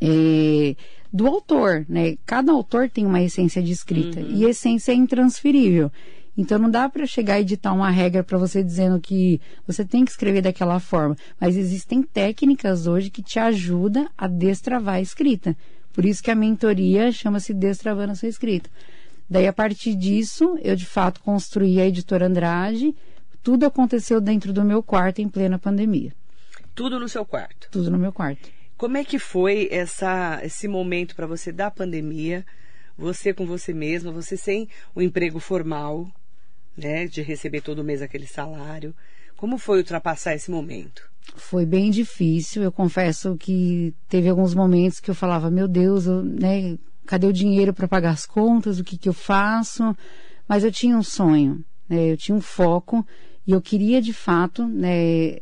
É, 0.00 0.74
do 1.12 1.26
autor, 1.26 1.84
né? 1.88 2.16
Cada 2.24 2.52
autor 2.52 2.88
tem 2.88 3.04
uma 3.04 3.20
essência 3.20 3.62
de 3.62 3.72
escrita 3.72 4.20
uhum. 4.20 4.30
e 4.30 4.44
essência 4.44 4.92
é 4.92 4.94
intransferível. 4.94 5.90
Então 6.36 6.58
não 6.58 6.70
dá 6.70 6.88
para 6.88 7.06
chegar 7.06 7.38
e 7.38 7.42
editar 7.42 7.72
uma 7.72 7.90
regra 7.90 8.22
para 8.22 8.38
você 8.38 8.62
dizendo 8.62 9.00
que 9.00 9.40
você 9.66 9.84
tem 9.84 10.04
que 10.04 10.10
escrever 10.10 10.40
daquela 10.40 10.78
forma, 10.78 11.16
mas 11.40 11.56
existem 11.56 12.02
técnicas 12.02 12.86
hoje 12.86 13.10
que 13.10 13.22
te 13.22 13.38
ajudam 13.38 14.08
a 14.16 14.26
destravar 14.26 14.96
a 14.96 15.00
escrita. 15.00 15.56
Por 15.92 16.04
isso 16.04 16.22
que 16.22 16.30
a 16.30 16.34
mentoria 16.34 17.10
chama-se 17.10 17.52
Destravando 17.52 18.12
a 18.12 18.14
sua 18.14 18.28
escrita. 18.28 18.70
Daí 19.28 19.46
a 19.46 19.52
partir 19.52 19.94
disso, 19.94 20.58
eu 20.62 20.74
de 20.76 20.86
fato 20.86 21.20
construí 21.20 21.80
a 21.80 21.86
editora 21.86 22.26
Andrade. 22.26 22.94
Tudo 23.42 23.66
aconteceu 23.66 24.20
dentro 24.20 24.52
do 24.52 24.64
meu 24.64 24.82
quarto 24.82 25.20
em 25.20 25.28
plena 25.28 25.58
pandemia. 25.58 26.12
Tudo 26.74 26.98
no 26.98 27.08
seu 27.08 27.24
quarto? 27.24 27.68
Tudo 27.70 27.90
no 27.90 27.98
meu 27.98 28.12
quarto. 28.12 28.48
Como 28.80 28.96
é 28.96 29.04
que 29.04 29.18
foi 29.18 29.68
essa, 29.70 30.40
esse 30.42 30.66
momento 30.66 31.14
para 31.14 31.26
você 31.26 31.52
da 31.52 31.70
pandemia? 31.70 32.46
Você 32.96 33.34
com 33.34 33.44
você 33.44 33.74
mesma, 33.74 34.10
você 34.10 34.38
sem 34.38 34.70
o 34.94 35.02
emprego 35.02 35.38
formal, 35.38 36.10
né, 36.74 37.06
de 37.06 37.20
receber 37.20 37.60
todo 37.60 37.84
mês 37.84 38.00
aquele 38.00 38.26
salário. 38.26 38.94
Como 39.36 39.58
foi 39.58 39.80
ultrapassar 39.80 40.34
esse 40.34 40.50
momento? 40.50 41.02
Foi 41.36 41.66
bem 41.66 41.90
difícil. 41.90 42.62
Eu 42.62 42.72
confesso 42.72 43.36
que 43.36 43.94
teve 44.08 44.30
alguns 44.30 44.54
momentos 44.54 44.98
que 44.98 45.10
eu 45.10 45.14
falava, 45.14 45.50
meu 45.50 45.68
Deus, 45.68 46.06
eu, 46.06 46.22
né, 46.22 46.78
cadê 47.04 47.26
o 47.26 47.34
dinheiro 47.34 47.74
para 47.74 47.86
pagar 47.86 48.12
as 48.12 48.24
contas? 48.24 48.80
O 48.80 48.84
que, 48.84 48.96
que 48.96 49.10
eu 49.10 49.12
faço? 49.12 49.94
Mas 50.48 50.64
eu 50.64 50.72
tinha 50.72 50.96
um 50.96 51.02
sonho, 51.02 51.62
né, 51.86 52.12
eu 52.12 52.16
tinha 52.16 52.34
um 52.34 52.40
foco 52.40 53.06
e 53.46 53.52
eu 53.52 53.60
queria 53.60 54.00
de 54.00 54.14
fato, 54.14 54.66
né, 54.66 55.36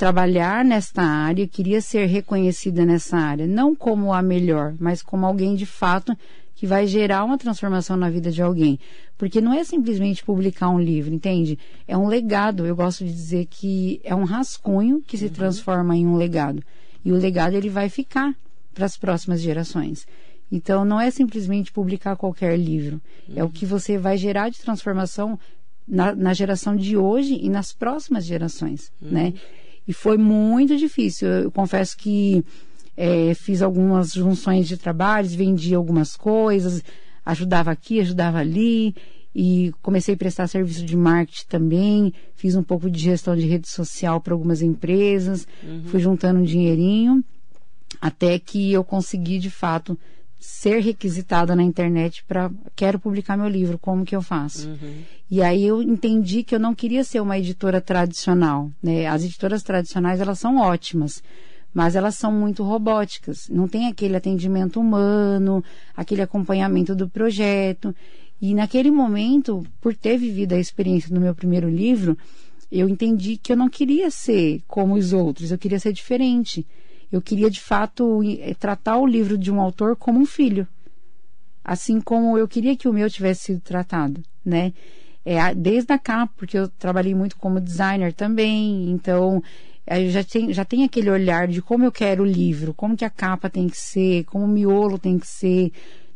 trabalhar 0.00 0.64
nesta 0.64 1.02
área, 1.02 1.46
queria 1.46 1.82
ser 1.82 2.06
reconhecida 2.06 2.86
nessa 2.86 3.18
área, 3.18 3.46
não 3.46 3.76
como 3.76 4.14
a 4.14 4.22
melhor, 4.22 4.74
mas 4.80 5.02
como 5.02 5.26
alguém 5.26 5.54
de 5.54 5.66
fato 5.66 6.16
que 6.54 6.66
vai 6.66 6.86
gerar 6.86 7.22
uma 7.22 7.36
transformação 7.36 7.98
na 7.98 8.08
vida 8.08 8.30
de 8.30 8.40
alguém. 8.40 8.80
Porque 9.18 9.42
não 9.42 9.52
é 9.52 9.62
simplesmente 9.62 10.24
publicar 10.24 10.70
um 10.70 10.80
livro, 10.80 11.12
entende? 11.12 11.58
É 11.86 11.98
um 11.98 12.08
legado. 12.08 12.64
Eu 12.64 12.74
gosto 12.74 13.04
de 13.04 13.12
dizer 13.12 13.44
que 13.44 14.00
é 14.02 14.14
um 14.14 14.24
rascunho 14.24 15.02
que 15.06 15.18
se 15.18 15.26
uhum. 15.26 15.32
transforma 15.32 15.94
em 15.94 16.06
um 16.06 16.16
legado. 16.16 16.62
E 17.04 17.12
o 17.12 17.16
legado 17.16 17.54
ele 17.54 17.68
vai 17.68 17.90
ficar 17.90 18.34
para 18.72 18.86
as 18.86 18.96
próximas 18.96 19.42
gerações. 19.42 20.06
Então 20.50 20.82
não 20.82 20.98
é 20.98 21.10
simplesmente 21.10 21.70
publicar 21.70 22.16
qualquer 22.16 22.58
livro. 22.58 23.02
Uhum. 23.28 23.34
É 23.36 23.44
o 23.44 23.50
que 23.50 23.66
você 23.66 23.98
vai 23.98 24.16
gerar 24.16 24.48
de 24.48 24.60
transformação 24.60 25.38
na, 25.86 26.14
na 26.14 26.32
geração 26.32 26.74
de 26.74 26.96
hoje 26.96 27.38
e 27.38 27.50
nas 27.50 27.70
próximas 27.74 28.24
gerações, 28.24 28.90
uhum. 29.02 29.10
né? 29.10 29.34
E 29.86 29.92
foi 29.92 30.16
muito 30.16 30.76
difícil. 30.76 31.28
Eu 31.28 31.50
confesso 31.50 31.96
que 31.96 32.44
é, 32.96 33.34
fiz 33.34 33.62
algumas 33.62 34.12
junções 34.12 34.68
de 34.68 34.76
trabalhos, 34.76 35.34
vendi 35.34 35.74
algumas 35.74 36.16
coisas, 36.16 36.82
ajudava 37.24 37.70
aqui, 37.70 38.00
ajudava 38.00 38.38
ali, 38.38 38.94
e 39.34 39.72
comecei 39.80 40.14
a 40.14 40.18
prestar 40.18 40.48
serviço 40.48 40.84
de 40.84 40.96
marketing 40.96 41.46
também, 41.48 42.12
fiz 42.34 42.56
um 42.56 42.62
pouco 42.62 42.90
de 42.90 42.98
gestão 42.98 43.36
de 43.36 43.46
rede 43.46 43.68
social 43.68 44.20
para 44.20 44.34
algumas 44.34 44.60
empresas, 44.60 45.46
uhum. 45.62 45.84
fui 45.86 46.00
juntando 46.00 46.40
um 46.40 46.44
dinheirinho, 46.44 47.24
até 48.00 48.38
que 48.38 48.72
eu 48.72 48.82
consegui 48.82 49.38
de 49.38 49.50
fato 49.50 49.98
ser 50.40 50.80
requisitada 50.80 51.54
na 51.54 51.62
internet 51.62 52.24
para 52.26 52.50
quero 52.74 52.98
publicar 52.98 53.36
meu 53.36 53.46
livro, 53.48 53.78
como 53.78 54.06
que 54.06 54.16
eu 54.16 54.22
faço? 54.22 54.68
Uhum. 54.68 55.02
E 55.30 55.42
aí 55.42 55.66
eu 55.66 55.82
entendi 55.82 56.42
que 56.42 56.54
eu 56.54 56.58
não 56.58 56.74
queria 56.74 57.04
ser 57.04 57.20
uma 57.20 57.38
editora 57.38 57.78
tradicional, 57.78 58.70
né? 58.82 59.06
As 59.06 59.22
editoras 59.22 59.62
tradicionais 59.62 60.18
elas 60.18 60.38
são 60.38 60.56
ótimas, 60.56 61.22
mas 61.74 61.94
elas 61.94 62.14
são 62.14 62.32
muito 62.32 62.64
robóticas, 62.64 63.48
não 63.50 63.68
tem 63.68 63.86
aquele 63.86 64.16
atendimento 64.16 64.80
humano, 64.80 65.62
aquele 65.94 66.22
acompanhamento 66.22 66.94
do 66.94 67.06
projeto. 67.06 67.94
E 68.40 68.54
naquele 68.54 68.90
momento, 68.90 69.62
por 69.78 69.94
ter 69.94 70.16
vivido 70.16 70.54
a 70.54 70.58
experiência 70.58 71.14
do 71.14 71.20
meu 71.20 71.34
primeiro 71.34 71.68
livro, 71.68 72.16
eu 72.72 72.88
entendi 72.88 73.36
que 73.36 73.52
eu 73.52 73.56
não 73.56 73.68
queria 73.68 74.10
ser 74.10 74.62
como 74.66 74.94
os 74.94 75.12
outros, 75.12 75.50
eu 75.50 75.58
queria 75.58 75.78
ser 75.78 75.92
diferente. 75.92 76.66
Eu 77.12 77.20
queria, 77.20 77.50
de 77.50 77.60
fato, 77.60 78.22
eh, 78.22 78.54
tratar 78.54 78.98
o 78.98 79.06
livro 79.06 79.36
de 79.36 79.50
um 79.50 79.60
autor 79.60 79.96
como 79.96 80.20
um 80.20 80.26
filho. 80.26 80.66
Assim 81.64 82.00
como 82.00 82.38
eu 82.38 82.46
queria 82.46 82.76
que 82.76 82.88
o 82.88 82.92
meu 82.92 83.10
tivesse 83.10 83.44
sido 83.44 83.60
tratado, 83.60 84.22
né? 84.44 84.72
É, 85.24 85.54
desde 85.54 85.92
a 85.92 85.98
capa, 85.98 86.32
porque 86.36 86.56
eu 86.56 86.68
trabalhei 86.68 87.14
muito 87.14 87.36
como 87.36 87.60
designer 87.60 88.12
também, 88.12 88.90
então 88.90 89.42
eu 89.86 90.10
já 90.10 90.24
tem, 90.24 90.52
já 90.52 90.64
tem 90.64 90.84
aquele 90.84 91.10
olhar 91.10 91.48
de 91.48 91.60
como 91.60 91.84
eu 91.84 91.92
quero 91.92 92.22
o 92.22 92.26
livro, 92.26 92.72
como 92.72 92.96
que 92.96 93.04
a 93.04 93.10
capa 93.10 93.50
tem 93.50 93.68
que 93.68 93.76
ser, 93.76 94.24
como 94.24 94.44
o 94.44 94.48
miolo 94.48 94.98
tem 94.98 95.18
que 95.18 95.26
ser. 95.26 95.72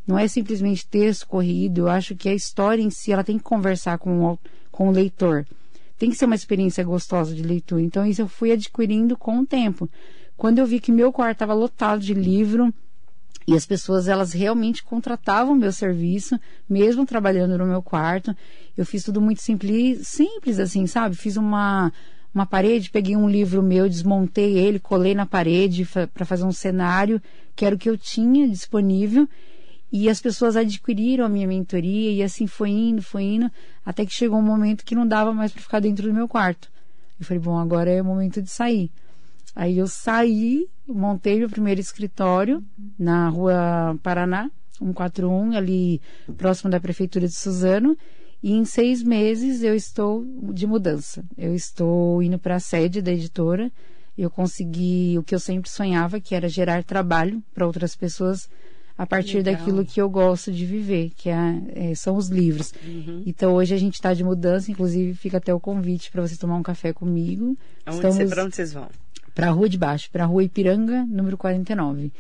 Não 0.06 0.18
é 0.18 0.28
simplesmente 0.28 0.86
texto 0.86 1.26
corrido, 1.26 1.82
eu 1.82 1.88
acho 1.88 2.14
que 2.14 2.28
a 2.28 2.34
história 2.34 2.82
em 2.82 2.90
si, 2.90 3.12
ela 3.12 3.24
tem 3.24 3.36
que 3.36 3.44
conversar 3.44 3.98
com 3.98 4.24
o, 4.24 4.38
com 4.70 4.88
o 4.88 4.92
leitor. 4.92 5.46
Tem 5.98 6.10
que 6.10 6.16
ser 6.16 6.26
uma 6.26 6.34
experiência 6.34 6.84
gostosa 6.84 7.34
de 7.34 7.42
leitura. 7.42 7.80
Então, 7.80 8.06
isso 8.06 8.22
eu 8.22 8.28
fui 8.28 8.52
adquirindo 8.52 9.16
com 9.16 9.40
o 9.40 9.46
tempo. 9.46 9.88
Quando 10.44 10.58
eu 10.58 10.66
vi 10.66 10.78
que 10.78 10.92
meu 10.92 11.10
quarto 11.10 11.36
estava 11.36 11.54
lotado 11.54 12.02
de 12.02 12.12
livro 12.12 12.70
e 13.46 13.54
as 13.54 13.64
pessoas 13.64 14.08
elas 14.08 14.34
realmente 14.34 14.84
contratavam 14.84 15.54
meu 15.54 15.72
serviço, 15.72 16.38
mesmo 16.68 17.06
trabalhando 17.06 17.56
no 17.56 17.64
meu 17.64 17.80
quarto, 17.80 18.36
eu 18.76 18.84
fiz 18.84 19.02
tudo 19.02 19.22
muito 19.22 19.40
simples, 19.40 20.06
simples 20.06 20.58
assim, 20.58 20.86
sabe? 20.86 21.16
Fiz 21.16 21.38
uma 21.38 21.90
uma 22.34 22.44
parede, 22.44 22.90
peguei 22.90 23.16
um 23.16 23.26
livro 23.26 23.62
meu, 23.62 23.88
desmontei 23.88 24.58
ele, 24.58 24.78
colei 24.78 25.14
na 25.14 25.24
parede 25.24 25.88
para 26.12 26.26
fazer 26.26 26.44
um 26.44 26.52
cenário, 26.52 27.22
que 27.56 27.64
era 27.64 27.74
o 27.74 27.78
que 27.78 27.88
eu 27.88 27.96
tinha 27.96 28.46
disponível. 28.46 29.26
E 29.90 30.10
as 30.10 30.20
pessoas 30.20 30.56
adquiriram 30.56 31.24
a 31.24 31.28
minha 31.30 31.48
mentoria 31.48 32.12
e 32.12 32.22
assim 32.22 32.46
foi 32.46 32.68
indo, 32.68 33.00
foi 33.00 33.22
indo, 33.22 33.50
até 33.82 34.04
que 34.04 34.12
chegou 34.12 34.40
um 34.40 34.42
momento 34.42 34.84
que 34.84 34.94
não 34.94 35.08
dava 35.08 35.32
mais 35.32 35.52
para 35.52 35.62
ficar 35.62 35.80
dentro 35.80 36.06
do 36.06 36.12
meu 36.12 36.28
quarto. 36.28 36.70
Eu 37.18 37.24
falei, 37.24 37.42
bom, 37.42 37.56
agora 37.56 37.88
é 37.90 38.02
o 38.02 38.04
momento 38.04 38.42
de 38.42 38.50
sair. 38.50 38.90
Aí 39.54 39.78
eu 39.78 39.87
saí, 39.87 40.66
montei 40.87 41.38
meu 41.38 41.49
primeiro 41.49 41.80
escritório 41.80 42.64
na 42.99 43.28
rua 43.28 43.99
Paraná, 44.02 44.50
141, 44.78 45.56
ali 45.56 46.00
próximo 46.37 46.70
da 46.70 46.80
prefeitura 46.80 47.26
de 47.26 47.34
Suzano. 47.34 47.96
E 48.42 48.52
em 48.52 48.64
seis 48.64 49.02
meses 49.02 49.62
eu 49.62 49.75
estou 49.75 50.25
de 50.52 50.66
mudança. 50.66 51.25
Eu 51.38 51.54
estou 51.54 52.23
indo 52.23 52.38
para 52.38 52.56
a 52.56 52.61
sede 52.61 53.00
da 53.00 53.12
editora. 53.12 53.70
Eu 54.18 54.28
consegui 54.28 55.16
o 55.18 55.23
que 55.23 55.34
eu 55.34 55.40
sempre 55.40 55.70
sonhava, 55.70 56.20
que 56.20 56.34
era 56.34 56.49
gerar 56.49 56.84
trabalho 56.84 57.42
para 57.54 57.66
outras 57.66 57.96
pessoas 57.96 58.49
a 58.96 59.06
partir 59.06 59.38
Legal. 59.38 59.54
daquilo 59.54 59.84
que 59.84 60.00
eu 60.00 60.08
gosto 60.08 60.52
de 60.52 60.64
viver, 60.64 61.11
que 61.16 61.28
é, 61.28 61.62
é, 61.75 61.94
são 61.94 62.16
os 62.16 62.28
livros. 62.28 62.73
Uhum. 62.84 63.23
Então 63.26 63.54
hoje 63.54 63.75
a 63.75 63.78
gente 63.78 63.94
está 63.94 64.14
de 64.14 64.23
mudança, 64.23 64.70
inclusive 64.70 65.14
fica 65.14 65.38
até 65.38 65.52
o 65.52 65.58
convite 65.58 66.11
para 66.11 66.23
você 66.23 66.37
tomar 66.37 66.56
um 66.56 66.62
café 66.62 66.92
comigo. 66.92 67.56
Para 68.30 68.44
onde 68.44 68.54
vocês 68.54 68.73
vão? 68.73 68.88
Para 69.34 69.48
a 69.48 69.50
Rua 69.50 69.68
de 69.68 69.76
Baixo, 69.76 70.08
para 70.10 70.24
a 70.24 70.26
Rua 70.26 70.44
Ipiranga, 70.44 71.04
número 71.06 71.36
49. 71.36 72.12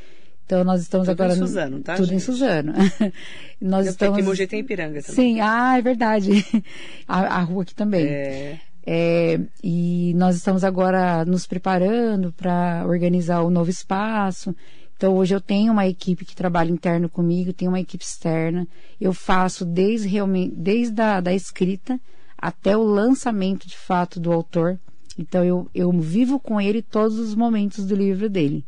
Então 0.44 0.62
nós 0.62 0.82
estamos 0.82 1.06
tudo 1.06 1.22
agora 1.22 1.34
em 1.34 1.38
Suzano, 1.38 1.80
tá? 1.80 1.94
Tudo 1.94 2.06
gente? 2.06 2.16
em 2.16 2.20
Suzano. 2.20 2.72
nós 3.60 3.86
Eu 3.86 3.92
estamos. 3.92 4.18
Aqui 4.18 4.26
Mogi 4.26 4.46
tem 4.46 4.60
Ipiranga 4.60 5.02
também. 5.02 5.34
Sim, 5.34 5.40
ah, 5.40 5.78
é 5.78 5.82
verdade. 5.82 6.44
a, 7.08 7.38
a 7.38 7.40
rua 7.40 7.62
aqui 7.62 7.74
também. 7.74 8.06
É... 8.06 8.60
É, 8.86 9.40
e 9.62 10.12
nós 10.14 10.36
estamos 10.36 10.62
agora 10.62 11.24
nos 11.24 11.46
preparando 11.46 12.30
para 12.32 12.84
organizar 12.86 13.40
o 13.40 13.48
novo 13.48 13.70
espaço. 13.70 14.54
Então 14.96 15.16
hoje 15.16 15.34
eu 15.34 15.40
tenho 15.40 15.72
uma 15.72 15.86
equipe 15.86 16.24
que 16.24 16.36
trabalha 16.36 16.70
interno 16.70 17.08
comigo, 17.08 17.52
tenho 17.52 17.70
uma 17.70 17.80
equipe 17.80 18.04
externa. 18.04 18.68
Eu 19.00 19.14
faço 19.14 19.64
desde 19.64 20.06
realmente 20.08 20.54
desde 20.54 21.00
a 21.00 21.20
da 21.20 21.32
escrita 21.32 21.98
até 22.36 22.76
o 22.76 22.82
lançamento 22.82 23.66
de 23.66 23.76
fato 23.76 24.20
do 24.20 24.30
autor. 24.30 24.78
Então 25.18 25.44
eu, 25.44 25.68
eu 25.74 25.92
vivo 25.92 26.40
com 26.40 26.60
ele 26.60 26.82
todos 26.82 27.18
os 27.18 27.34
momentos 27.34 27.86
do 27.86 27.94
livro 27.94 28.28
dele. 28.28 28.64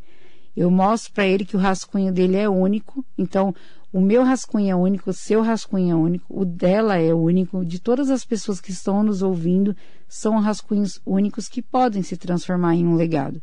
Eu 0.55 0.71
mostro 0.71 1.13
para 1.13 1.27
ele 1.27 1.45
que 1.45 1.55
o 1.55 1.59
rascunho 1.59 2.11
dele 2.11 2.35
é 2.37 2.49
único. 2.49 3.05
Então 3.17 3.53
o 3.91 4.01
meu 4.01 4.23
rascunho 4.23 4.69
é 4.69 4.75
único, 4.75 5.09
o 5.09 5.13
seu 5.13 5.41
rascunho 5.41 5.91
é 5.91 5.95
único, 5.95 6.25
o 6.29 6.43
dela 6.43 6.97
é 6.97 7.13
único, 7.13 7.63
de 7.65 7.79
todas 7.79 8.09
as 8.09 8.25
pessoas 8.25 8.59
que 8.59 8.71
estão 8.71 9.01
nos 9.01 9.21
ouvindo, 9.21 9.75
são 10.07 10.39
rascunhos 10.39 10.99
únicos 11.05 11.47
que 11.47 11.61
podem 11.61 12.03
se 12.03 12.17
transformar 12.17 12.75
em 12.75 12.85
um 12.85 12.95
legado. 12.95 13.41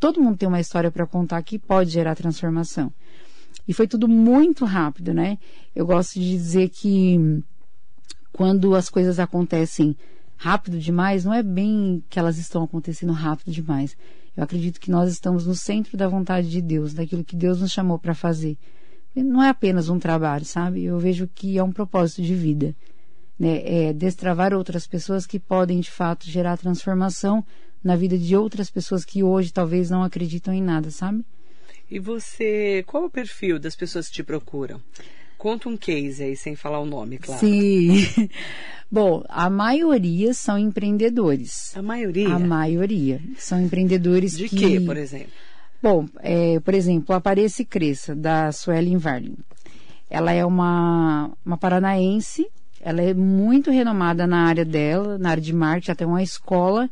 Todo 0.00 0.20
mundo 0.20 0.36
tem 0.36 0.48
uma 0.48 0.60
história 0.60 0.90
para 0.90 1.06
contar 1.06 1.42
que 1.42 1.58
pode 1.58 1.90
gerar 1.90 2.16
transformação. 2.16 2.92
E 3.66 3.72
foi 3.72 3.86
tudo 3.86 4.08
muito 4.08 4.64
rápido, 4.64 5.14
né? 5.14 5.38
Eu 5.74 5.86
gosto 5.86 6.14
de 6.14 6.28
dizer 6.28 6.68
que 6.70 7.42
quando 8.32 8.74
as 8.74 8.90
coisas 8.90 9.18
acontecem 9.20 9.96
rápido 10.44 10.78
demais, 10.78 11.24
não 11.24 11.32
é 11.32 11.42
bem 11.42 12.04
que 12.10 12.18
elas 12.18 12.36
estão 12.36 12.62
acontecendo 12.62 13.14
rápido 13.14 13.50
demais. 13.50 13.96
Eu 14.36 14.44
acredito 14.44 14.78
que 14.78 14.90
nós 14.90 15.10
estamos 15.10 15.46
no 15.46 15.54
centro 15.54 15.96
da 15.96 16.06
vontade 16.06 16.50
de 16.50 16.60
Deus, 16.60 16.92
daquilo 16.92 17.24
que 17.24 17.34
Deus 17.34 17.62
nos 17.62 17.72
chamou 17.72 17.98
para 17.98 18.14
fazer. 18.14 18.58
Não 19.16 19.42
é 19.42 19.48
apenas 19.48 19.88
um 19.88 19.98
trabalho, 19.98 20.44
sabe? 20.44 20.84
Eu 20.84 20.98
vejo 20.98 21.26
que 21.34 21.56
é 21.56 21.64
um 21.64 21.72
propósito 21.72 22.20
de 22.20 22.34
vida. 22.34 22.76
Né? 23.38 23.62
É 23.64 23.92
destravar 23.94 24.52
outras 24.52 24.86
pessoas 24.86 25.24
que 25.24 25.38
podem, 25.38 25.80
de 25.80 25.90
fato, 25.90 26.28
gerar 26.28 26.58
transformação 26.58 27.42
na 27.82 27.96
vida 27.96 28.18
de 28.18 28.36
outras 28.36 28.70
pessoas 28.70 29.02
que 29.02 29.22
hoje 29.22 29.50
talvez 29.50 29.88
não 29.88 30.02
acreditam 30.02 30.52
em 30.52 30.62
nada, 30.62 30.90
sabe? 30.90 31.24
E 31.90 31.98
você, 31.98 32.84
qual 32.86 33.04
o 33.04 33.10
perfil 33.10 33.58
das 33.58 33.74
pessoas 33.74 34.08
que 34.08 34.14
te 34.16 34.22
procuram? 34.22 34.78
Conta 35.44 35.68
um 35.68 35.76
case 35.76 36.24
aí, 36.24 36.34
sem 36.34 36.56
falar 36.56 36.80
o 36.80 36.86
nome, 36.86 37.18
claro. 37.18 37.38
Sim. 37.38 38.30
Bom, 38.90 39.22
a 39.28 39.50
maioria 39.50 40.32
são 40.32 40.58
empreendedores. 40.58 41.76
A 41.76 41.82
maioria? 41.82 42.34
A 42.34 42.38
maioria. 42.38 43.20
São 43.36 43.60
empreendedores 43.60 44.38
De 44.38 44.48
que... 44.48 44.56
quê, 44.56 44.80
por 44.80 44.96
exemplo? 44.96 45.28
Bom, 45.82 46.06
é, 46.22 46.58
por 46.60 46.72
exemplo, 46.72 47.14
a 47.14 47.18
Apareça 47.18 47.60
e 47.60 47.66
Cresça, 47.66 48.14
da 48.14 48.50
Suelen 48.52 48.96
Varlin. 48.96 49.36
Ela 50.08 50.32
é 50.32 50.46
uma, 50.46 51.30
uma 51.44 51.58
paranaense, 51.58 52.46
ela 52.80 53.02
é 53.02 53.12
muito 53.12 53.70
renomada 53.70 54.26
na 54.26 54.46
área 54.46 54.64
dela, 54.64 55.18
na 55.18 55.28
área 55.28 55.42
de 55.42 55.52
marketing, 55.52 55.90
até 55.90 56.06
uma 56.06 56.22
escola 56.22 56.88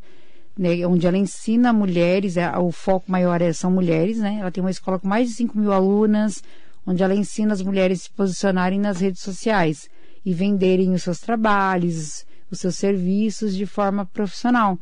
né, 0.55 0.85
onde 0.85 1.07
ela 1.07 1.17
ensina 1.17 1.73
mulheres, 1.73 2.37
é, 2.37 2.55
o 2.55 2.71
foco 2.71 3.11
maior 3.11 3.41
é, 3.41 3.51
são 3.51 3.71
mulheres, 3.71 4.19
né? 4.19 4.37
Ela 4.39 4.51
tem 4.51 4.63
uma 4.63 4.69
escola 4.69 4.99
com 4.99 5.07
mais 5.07 5.27
de 5.29 5.33
5 5.33 5.57
mil 5.57 5.73
alunas, 5.73 6.43
onde 6.85 7.03
ela 7.03 7.15
ensina 7.15 7.53
as 7.53 7.61
mulheres 7.61 8.01
a 8.01 8.03
se 8.03 8.11
posicionarem 8.11 8.79
nas 8.79 8.99
redes 8.99 9.21
sociais 9.21 9.89
e 10.25 10.33
venderem 10.33 10.93
os 10.93 11.03
seus 11.03 11.19
trabalhos, 11.19 12.25
os 12.49 12.59
seus 12.59 12.75
serviços 12.75 13.55
de 13.55 13.65
forma 13.65 14.05
profissional. 14.05 14.77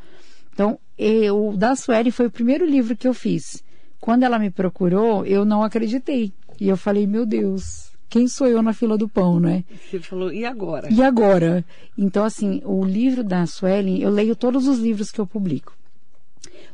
Então, 0.54 0.80
eu, 0.98 1.50
o 1.50 1.58
da 1.58 1.76
Sueli 1.76 2.12
foi 2.12 2.28
o 2.28 2.32
primeiro 2.32 2.66
livro 2.66 2.96
que 2.96 3.08
eu 3.08 3.14
fiz. 3.14 3.64
Quando 4.00 4.24
ela 4.24 4.40
me 4.40 4.50
procurou, 4.50 5.26
eu 5.26 5.46
não 5.46 5.64
acreditei. 5.64 6.34
E 6.60 6.68
eu 6.68 6.78
falei, 6.78 7.08
meu 7.08 7.26
Deus, 7.26 7.92
quem 8.10 8.28
sou 8.28 8.48
eu 8.48 8.62
na 8.62 8.74
fila 8.74 8.98
do 8.98 9.08
pão, 9.08 9.40
né? 9.40 9.64
Você 9.90 10.00
falou, 10.00 10.34
e 10.34 10.44
agora? 10.44 10.92
E 10.92 11.02
agora? 11.02 11.64
Então, 11.98 12.24
assim, 12.24 12.62
o 12.66 12.84
livro 12.84 13.24
da 13.24 13.46
Sueli, 13.46 14.02
eu 14.02 14.10
leio 14.10 14.36
todos 14.36 14.68
os 14.68 14.80
livros 14.80 15.12
que 15.12 15.20
eu 15.20 15.26
publico. 15.26 15.76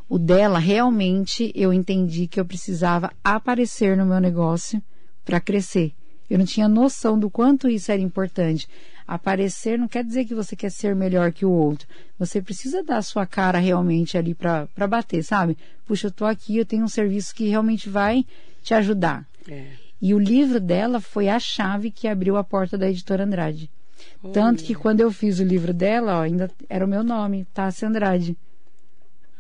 O 0.10 0.17
dela, 0.17 0.57
realmente, 0.57 1.51
eu 1.53 1.74
entendi 1.74 2.27
que 2.27 2.39
eu 2.39 2.46
precisava 2.46 3.12
aparecer 3.24 3.96
no 3.96 4.05
meu 4.05 4.19
negócio 4.19 4.81
para 5.27 5.41
crescer. 5.41 5.91
Eu 6.29 6.39
não 6.39 6.46
tinha 6.46 6.69
noção 6.69 7.19
do 7.19 7.29
quanto 7.29 7.67
isso 7.67 7.91
era 7.91 8.01
importante. 8.01 8.67
Aparecer 9.05 9.77
não 9.77 9.88
quer 9.88 10.03
dizer 10.03 10.25
que 10.25 10.34
você 10.34 10.55
quer 10.55 10.72
ser 10.72 10.96
melhor 10.96 11.31
que 11.34 11.46
o 11.46 11.51
outro. 11.51 11.88
Você 12.17 12.41
precisa 12.41 12.81
dar 12.81 12.98
a 12.98 13.01
sua 13.01 13.25
cara 13.25 13.60
realmente 13.60 14.17
ali 14.17 14.34
para 14.34 14.88
bater, 14.88 15.24
sabe? 15.24 15.57
Puxa, 15.86 16.07
eu 16.07 16.12
tô 16.12 16.25
aqui, 16.25 16.57
eu 16.57 16.65
tenho 16.65 16.84
um 16.84 16.89
serviço 16.89 17.36
que 17.36 17.48
realmente 17.48 17.89
vai 17.89 18.25
te 18.63 18.74
ajudar. 18.74 19.27
É. 19.50 19.67
E 20.01 20.13
o 20.13 20.19
livro 20.19 20.60
dela 20.60 21.00
foi 21.01 21.27
a 21.27 21.39
chave 21.39 21.91
que 21.91 22.07
abriu 22.07 22.38
a 22.38 22.43
porta 22.43 22.77
da 22.77 22.89
editora 22.89 23.24
Andrade. 23.24 23.69
Tanto 24.34 24.63
que 24.63 24.75
quando 24.75 25.01
eu 25.01 25.12
fiz 25.12 25.39
o 25.39 25.43
livro 25.43 25.74
dela, 25.74 26.19
ó, 26.19 26.22
ainda 26.22 26.51
era 26.69 26.86
o 26.86 26.88
meu 26.88 27.03
nome, 27.03 27.48
Tássia 27.53 27.88
Andrade. 27.88 28.38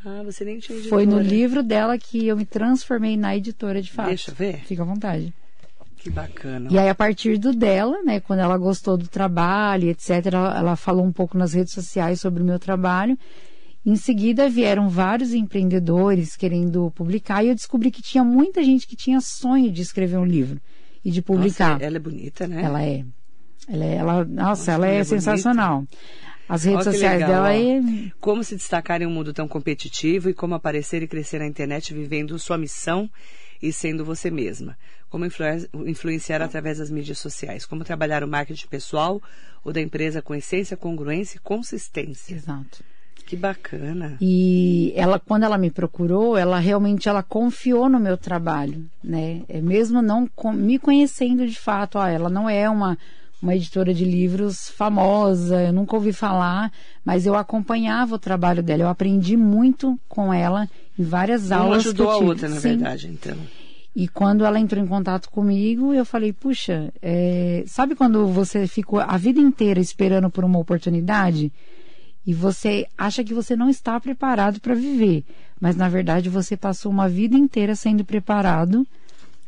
Ah, 0.05 0.21
você 0.23 0.45
nem 0.45 0.59
tinha 0.59 0.77
editora. 0.77 0.95
Foi 0.95 1.05
no 1.05 1.19
livro 1.19 1.61
dela 1.61 1.97
que 1.97 2.25
eu 2.25 2.37
me 2.37 2.45
transformei 2.45 3.17
na 3.17 3.35
editora 3.35 3.81
de 3.81 3.91
fato. 3.91 4.07
Deixa 4.07 4.31
eu 4.31 4.35
ver. 4.35 4.61
Fica 4.61 4.83
à 4.83 4.85
vontade. 4.85 5.33
Que 5.97 6.09
bacana. 6.09 6.69
E 6.71 6.77
aí, 6.77 6.87
a 6.87 6.95
partir 6.95 7.37
do 7.37 7.53
dela, 7.53 8.01
né, 8.03 8.19
quando 8.19 8.39
ela 8.39 8.57
gostou 8.57 8.97
do 8.97 9.07
trabalho, 9.07 9.89
etc., 9.89 10.27
ela, 10.27 10.57
ela 10.57 10.75
falou 10.75 11.05
um 11.05 11.11
pouco 11.11 11.37
nas 11.37 11.53
redes 11.53 11.73
sociais 11.73 12.21
sobre 12.21 12.41
o 12.41 12.45
meu 12.45 12.59
trabalho. 12.59 13.17
Em 13.85 13.95
seguida, 13.95 14.49
vieram 14.49 14.89
vários 14.89 15.33
empreendedores 15.33 16.35
querendo 16.35 16.91
publicar 16.91 17.43
e 17.43 17.47
eu 17.47 17.55
descobri 17.55 17.89
que 17.89 18.01
tinha 18.01 18.23
muita 18.23 18.63
gente 18.63 18.85
que 18.85 18.95
tinha 18.95 19.21
sonho 19.21 19.71
de 19.71 19.81
escrever 19.81 20.17
um 20.17 20.25
livro 20.25 20.59
e 21.03 21.09
de 21.09 21.21
publicar. 21.21 21.73
Nossa, 21.73 21.85
ela 21.85 21.95
é 21.95 21.99
bonita, 21.99 22.47
né? 22.47 22.63
Ela 22.63 22.83
é. 22.83 23.05
Ela, 23.67 23.85
é, 23.85 23.95
ela 23.95 24.25
nossa, 24.25 24.43
Nossa, 24.43 24.71
ela 24.73 24.87
é, 24.87 24.97
é 24.97 25.03
sensacional. 25.03 25.85
As 26.49 26.63
redes 26.63 26.83
sociais 26.83 27.21
legal, 27.21 27.29
dela 27.29 27.47
ó. 27.47 27.51
é. 27.51 28.11
Como 28.19 28.43
se 28.43 28.55
destacar 28.55 29.01
em 29.01 29.05
um 29.05 29.11
mundo 29.11 29.33
tão 29.33 29.47
competitivo 29.47 30.29
e 30.29 30.33
como 30.33 30.55
aparecer 30.55 31.01
e 31.01 31.07
crescer 31.07 31.39
na 31.39 31.47
internet 31.47 31.93
vivendo 31.93 32.37
sua 32.39 32.57
missão 32.57 33.09
e 33.61 33.73
sendo 33.73 34.05
você 34.05 34.29
mesma. 34.29 34.77
Como 35.09 35.25
influen- 35.25 35.65
influenciar 35.85 36.41
através 36.41 36.77
das 36.79 36.89
mídias 36.89 37.17
sociais. 37.19 37.65
Como 37.65 37.83
trabalhar 37.83 38.23
o 38.23 38.27
marketing 38.27 38.67
pessoal 38.67 39.21
ou 39.63 39.71
da 39.71 39.81
empresa 39.81 40.21
com 40.21 40.35
essência, 40.35 40.75
congruência 40.77 41.37
e 41.37 41.41
consistência. 41.41 42.33
Exato. 42.35 42.83
Que 43.25 43.35
bacana. 43.35 44.15
E 44.21 44.93
ela, 44.95 45.19
quando 45.19 45.43
ela 45.43 45.57
me 45.57 45.69
procurou, 45.69 46.37
ela 46.37 46.59
realmente 46.59 47.09
ela 47.09 47.21
confiou 47.21 47.89
no 47.89 47.99
meu 47.99 48.17
trabalho, 48.17 48.85
né? 49.03 49.41
É, 49.49 49.59
mesmo 49.59 50.01
não 50.01 50.29
me 50.53 50.79
conhecendo 50.79 51.45
de 51.45 51.59
fato, 51.59 51.97
ó, 51.97 52.07
ela 52.07 52.29
não 52.29 52.49
é 52.49 52.69
uma 52.69 52.97
uma 53.39 53.55
editora 53.55 53.93
de 53.93 54.03
livros 54.03 54.67
famosa, 54.69 55.61
eu 55.61 55.71
nunca 55.71 55.95
ouvi 55.95 56.11
falar, 56.11 56.71
mas 57.05 57.27
eu 57.27 57.35
acompanhava 57.35 58.15
o 58.15 58.19
trabalho 58.19 58.63
dela, 58.63 58.81
eu 58.83 58.87
aprendi 58.89 59.37
muito 59.37 59.99
com 60.09 60.33
ela 60.33 60.67
em 60.97 61.03
várias 61.03 61.51
Uma 61.51 61.57
aulas 61.57 61.83
que 61.83 61.89
ajudou 61.89 62.09
a 62.09 62.17
outra, 62.17 62.49
na 62.49 62.55
Sim. 62.55 62.69
verdade, 62.69 63.07
então. 63.07 63.37
E 63.99 64.07
quando 64.07 64.45
ela 64.45 64.59
entrou 64.59 64.79
em 64.83 64.85
contato 64.85 65.27
comigo, 65.31 65.91
eu 65.91 66.05
falei, 66.05 66.31
puxa, 66.31 66.93
é, 67.01 67.63
sabe 67.65 67.95
quando 67.95 68.27
você 68.27 68.67
ficou 68.67 68.99
a 68.99 69.17
vida 69.17 69.39
inteira 69.39 69.79
esperando 69.79 70.29
por 70.29 70.43
uma 70.43 70.59
oportunidade? 70.59 71.51
E 72.23 72.31
você 72.31 72.85
acha 72.95 73.23
que 73.23 73.33
você 73.33 73.55
não 73.55 73.71
está 73.71 73.99
preparado 73.99 74.61
para 74.61 74.75
viver, 74.75 75.25
mas 75.59 75.75
na 75.75 75.89
verdade 75.89 76.29
você 76.29 76.55
passou 76.55 76.91
uma 76.91 77.09
vida 77.09 77.35
inteira 77.35 77.73
sendo 77.73 78.05
preparado 78.05 78.85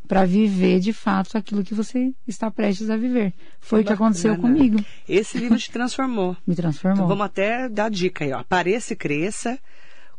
para 0.08 0.26
viver 0.26 0.80
de 0.80 0.94
fato 0.94 1.38
aquilo 1.38 1.64
que 1.64 1.76
você 1.76 2.12
está 2.28 2.50
prestes 2.50 2.90
a 2.90 2.98
viver. 2.98 3.36
Foi 3.60 3.82
o 3.82 3.86
que 3.86 3.94
aconteceu 3.94 4.36
comigo. 4.36 4.84
Esse 5.08 5.38
livro 5.38 5.60
te 5.60 5.70
transformou. 5.70 6.36
Me 6.48 6.56
transformou. 6.56 6.96
Então 6.96 7.08
vamos 7.08 7.26
até 7.28 7.70
dar 7.70 7.92
dica 7.92 8.26
aí, 8.26 8.34
ó. 8.34 8.40
Apareça 8.40 8.94
e 8.94 8.96
cresça. 8.96 9.60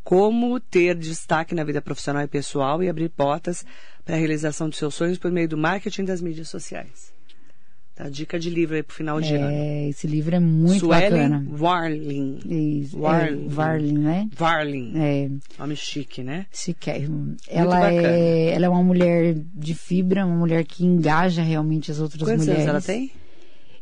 Como 0.03 0.59
ter 0.59 0.95
destaque 0.95 1.55
na 1.55 1.63
vida 1.63 1.83
profissional 1.83 2.23
e 2.23 2.27
pessoal 2.27 2.83
e 2.83 2.89
abrir 2.89 3.11
portas 3.11 3.67
para 4.11 4.17
a 4.17 4.19
realização 4.19 4.69
dos 4.69 4.77
seus 4.77 4.93
sonhos 4.93 5.19
por 5.19 5.31
meio 5.31 5.49
do 5.49 5.57
marketing 5.57 6.05
das 6.05 6.21
mídias 6.21 6.49
sociais. 6.49 7.13
Tá? 7.95 8.09
Dica 8.09 8.41
de 8.41 8.51
livro 8.51 8.75
aí 8.75 8.83
pro 8.83 8.97
final 8.97 9.21
de 9.21 9.35
ano. 9.37 9.47
é, 9.49 9.89
esse 9.89 10.09
livro 10.09 10.35
é 10.35 10.41
muito 10.41 10.81
Suelen 10.81 11.11
bacana. 11.11 11.47
Warling. 11.57 12.41
Isso, 12.81 12.99
Warling. 12.99 13.47
É, 13.47 13.49
Varlin, 13.49 13.99
né? 13.99 14.29
Warling. 14.41 14.93
É, 14.97 15.31
Nome 15.61 15.77
chique, 15.77 16.25
né? 16.25 16.47
quer. 16.81 17.03
Ela 17.47 17.93
é, 17.93 18.53
ela 18.53 18.67
é 18.67 18.69
uma 18.69 18.83
mulher 18.83 19.37
de 19.55 19.75
fibra, 19.75 20.27
uma 20.27 20.37
mulher 20.37 20.65
que 20.65 20.85
engaja 20.85 21.43
realmente 21.43 21.93
as 21.93 22.01
outras 22.01 22.21
Quantos 22.23 22.47
mulheres. 22.47 22.69
anos 22.69 22.69
ela 22.69 22.81
tem? 22.81 23.13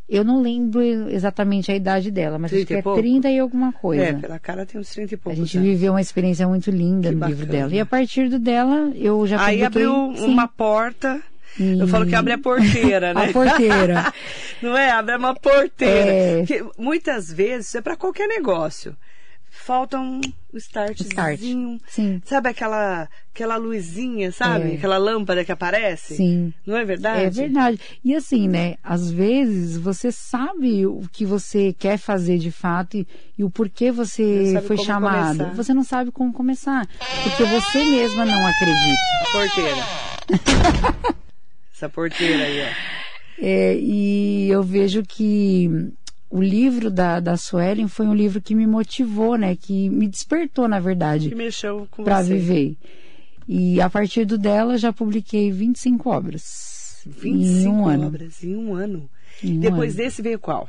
Eu 0.09 0.25
não 0.25 0.41
lembro 0.41 0.81
exatamente 0.83 1.71
a 1.71 1.77
idade 1.77 2.11
dela, 2.11 2.39
mas 2.39 2.51
acho 2.53 2.65
30 2.65 2.67
que 2.67 2.75
é 2.79 2.83
pouco? 2.83 2.99
30 3.01 3.31
e 3.31 3.39
alguma 3.39 3.73
coisa. 3.73 4.03
É, 4.03 4.13
pela 4.15 4.39
cara 4.39 4.65
tem 4.65 4.81
uns 4.81 4.89
30 4.91 5.13
e 5.13 5.17
A 5.17 5.19
poucos 5.19 5.39
gente 5.39 5.59
anos. 5.59 5.69
viveu 5.69 5.93
uma 5.93 6.01
experiência 6.01 6.49
muito 6.49 6.71
linda 6.71 7.11
Que 7.11 7.15
no 7.15 7.27
livro 7.27 7.45
bacana. 7.47 7.59
dela. 7.65 7.75
E 7.75 7.81
a 7.81 7.85
partir 7.87 8.29
do 8.31 8.39
dela, 8.39 8.91
eu 8.95 9.27
já 9.27 9.45
Aí 9.45 9.63
abriu 9.63 9.93
uma 9.95 10.49
porta. 10.49 11.21
E- 11.61 11.79
Eu 11.79 11.87
falo 11.89 12.07
que 12.07 12.15
abre 12.15 12.33
a 12.33 12.39
porteira, 12.39 13.13
né? 13.15 13.27
A 13.29 13.33
porteira. 13.33 14.13
Não 14.63 14.77
é? 14.77 14.91
Abre 14.91 15.17
uma 15.17 15.35
porteira. 15.35 16.11
É. 16.11 16.45
Muitas 16.79 17.31
vezes, 17.31 17.69
isso 17.69 17.79
é 17.79 17.81
para 17.83 17.97
qualquer 17.97 18.27
negócio. 18.29 18.97
Falta 19.69 19.99
um 19.99 20.19
Start. 20.55 20.99
startzinho. 21.01 21.79
Sim. 21.87 22.23
Sabe 22.25 22.49
aquela, 22.49 23.07
aquela 23.35 23.59
luzinha, 23.59 24.33
sabe? 24.33 24.71
É. 24.71 24.75
Aquela 24.77 24.97
lâmpada 24.97 25.45
que 25.45 25.53
aparece? 25.53 26.17
Sim. 26.17 26.55
Não 26.67 26.75
é 26.75 26.87
verdade? 26.87 27.25
É 27.25 27.29
verdade. 27.29 27.79
E 28.03 28.15
assim, 28.15 28.49
né? 28.49 28.77
Às 28.83 29.11
vezes 29.11 29.77
você 29.77 30.11
sabe 30.11 30.87
o 30.87 31.03
que 31.13 31.27
você 31.27 31.75
quer 31.79 31.99
fazer 31.99 32.39
de 32.39 32.51
fato 32.51 32.97
e, 32.97 33.07
e 33.37 33.45
o 33.45 33.51
porquê 33.51 33.93
você 33.93 34.59
foi 34.67 34.79
chamado. 34.79 35.37
começar. 35.37 35.55
Você 35.55 35.75
não 35.75 35.85
sabe 35.85 36.11
como 36.13 36.33
começar. 36.33 36.89
Porque 37.25 37.45
você 37.45 37.85
mesma 37.85 38.25
não 38.25 38.47
acredita. 38.47 38.97
Porteira. 39.33 41.15
Essa 41.75 41.91
porteira 41.91 42.43
aí, 42.43 42.63
ó. 42.63 42.73
É, 43.39 43.77
e 43.77 44.49
eu 44.49 44.63
vejo 44.63 45.03
que 45.03 45.93
o 46.31 46.43
livro 46.43 46.91
da, 46.91 47.21
da 47.21 47.37
Suelen 47.37 47.89
foi 47.89 48.07
um 48.07 48.15
livro 48.15 48.41
que 48.41 48.55
me 48.55 48.67
motivou, 48.67 49.37
né? 49.37 49.57
Que 49.57 49.89
me 49.89 50.07
despertou, 50.07 50.69
na 50.69 50.79
Que 50.79 50.85
verdade, 50.85 51.35
mexeu 51.35 51.87
com 51.91 52.05
para 52.05 52.23
você. 52.23 52.35
viver. 52.35 52.77
E 53.49 53.81
a 53.81 53.89
partir 53.89 54.25
do 54.27 54.37
dela 54.37 54.77
já 54.77 54.93
publiquei 54.93 55.51
25 55.51 56.11
obras. 56.11 57.01
25 57.07 57.41
em 57.41 57.67
um 57.69 57.87
ano. 57.89 58.07
obras 58.09 58.45
em 58.45 58.55
um 58.57 58.75
ano. 58.75 59.09
Em 59.43 59.57
um 59.57 59.61
Depois 59.61 59.95
ano. 59.95 60.05
desse 60.05 60.21
veio 60.21 60.39
qual? 60.39 60.69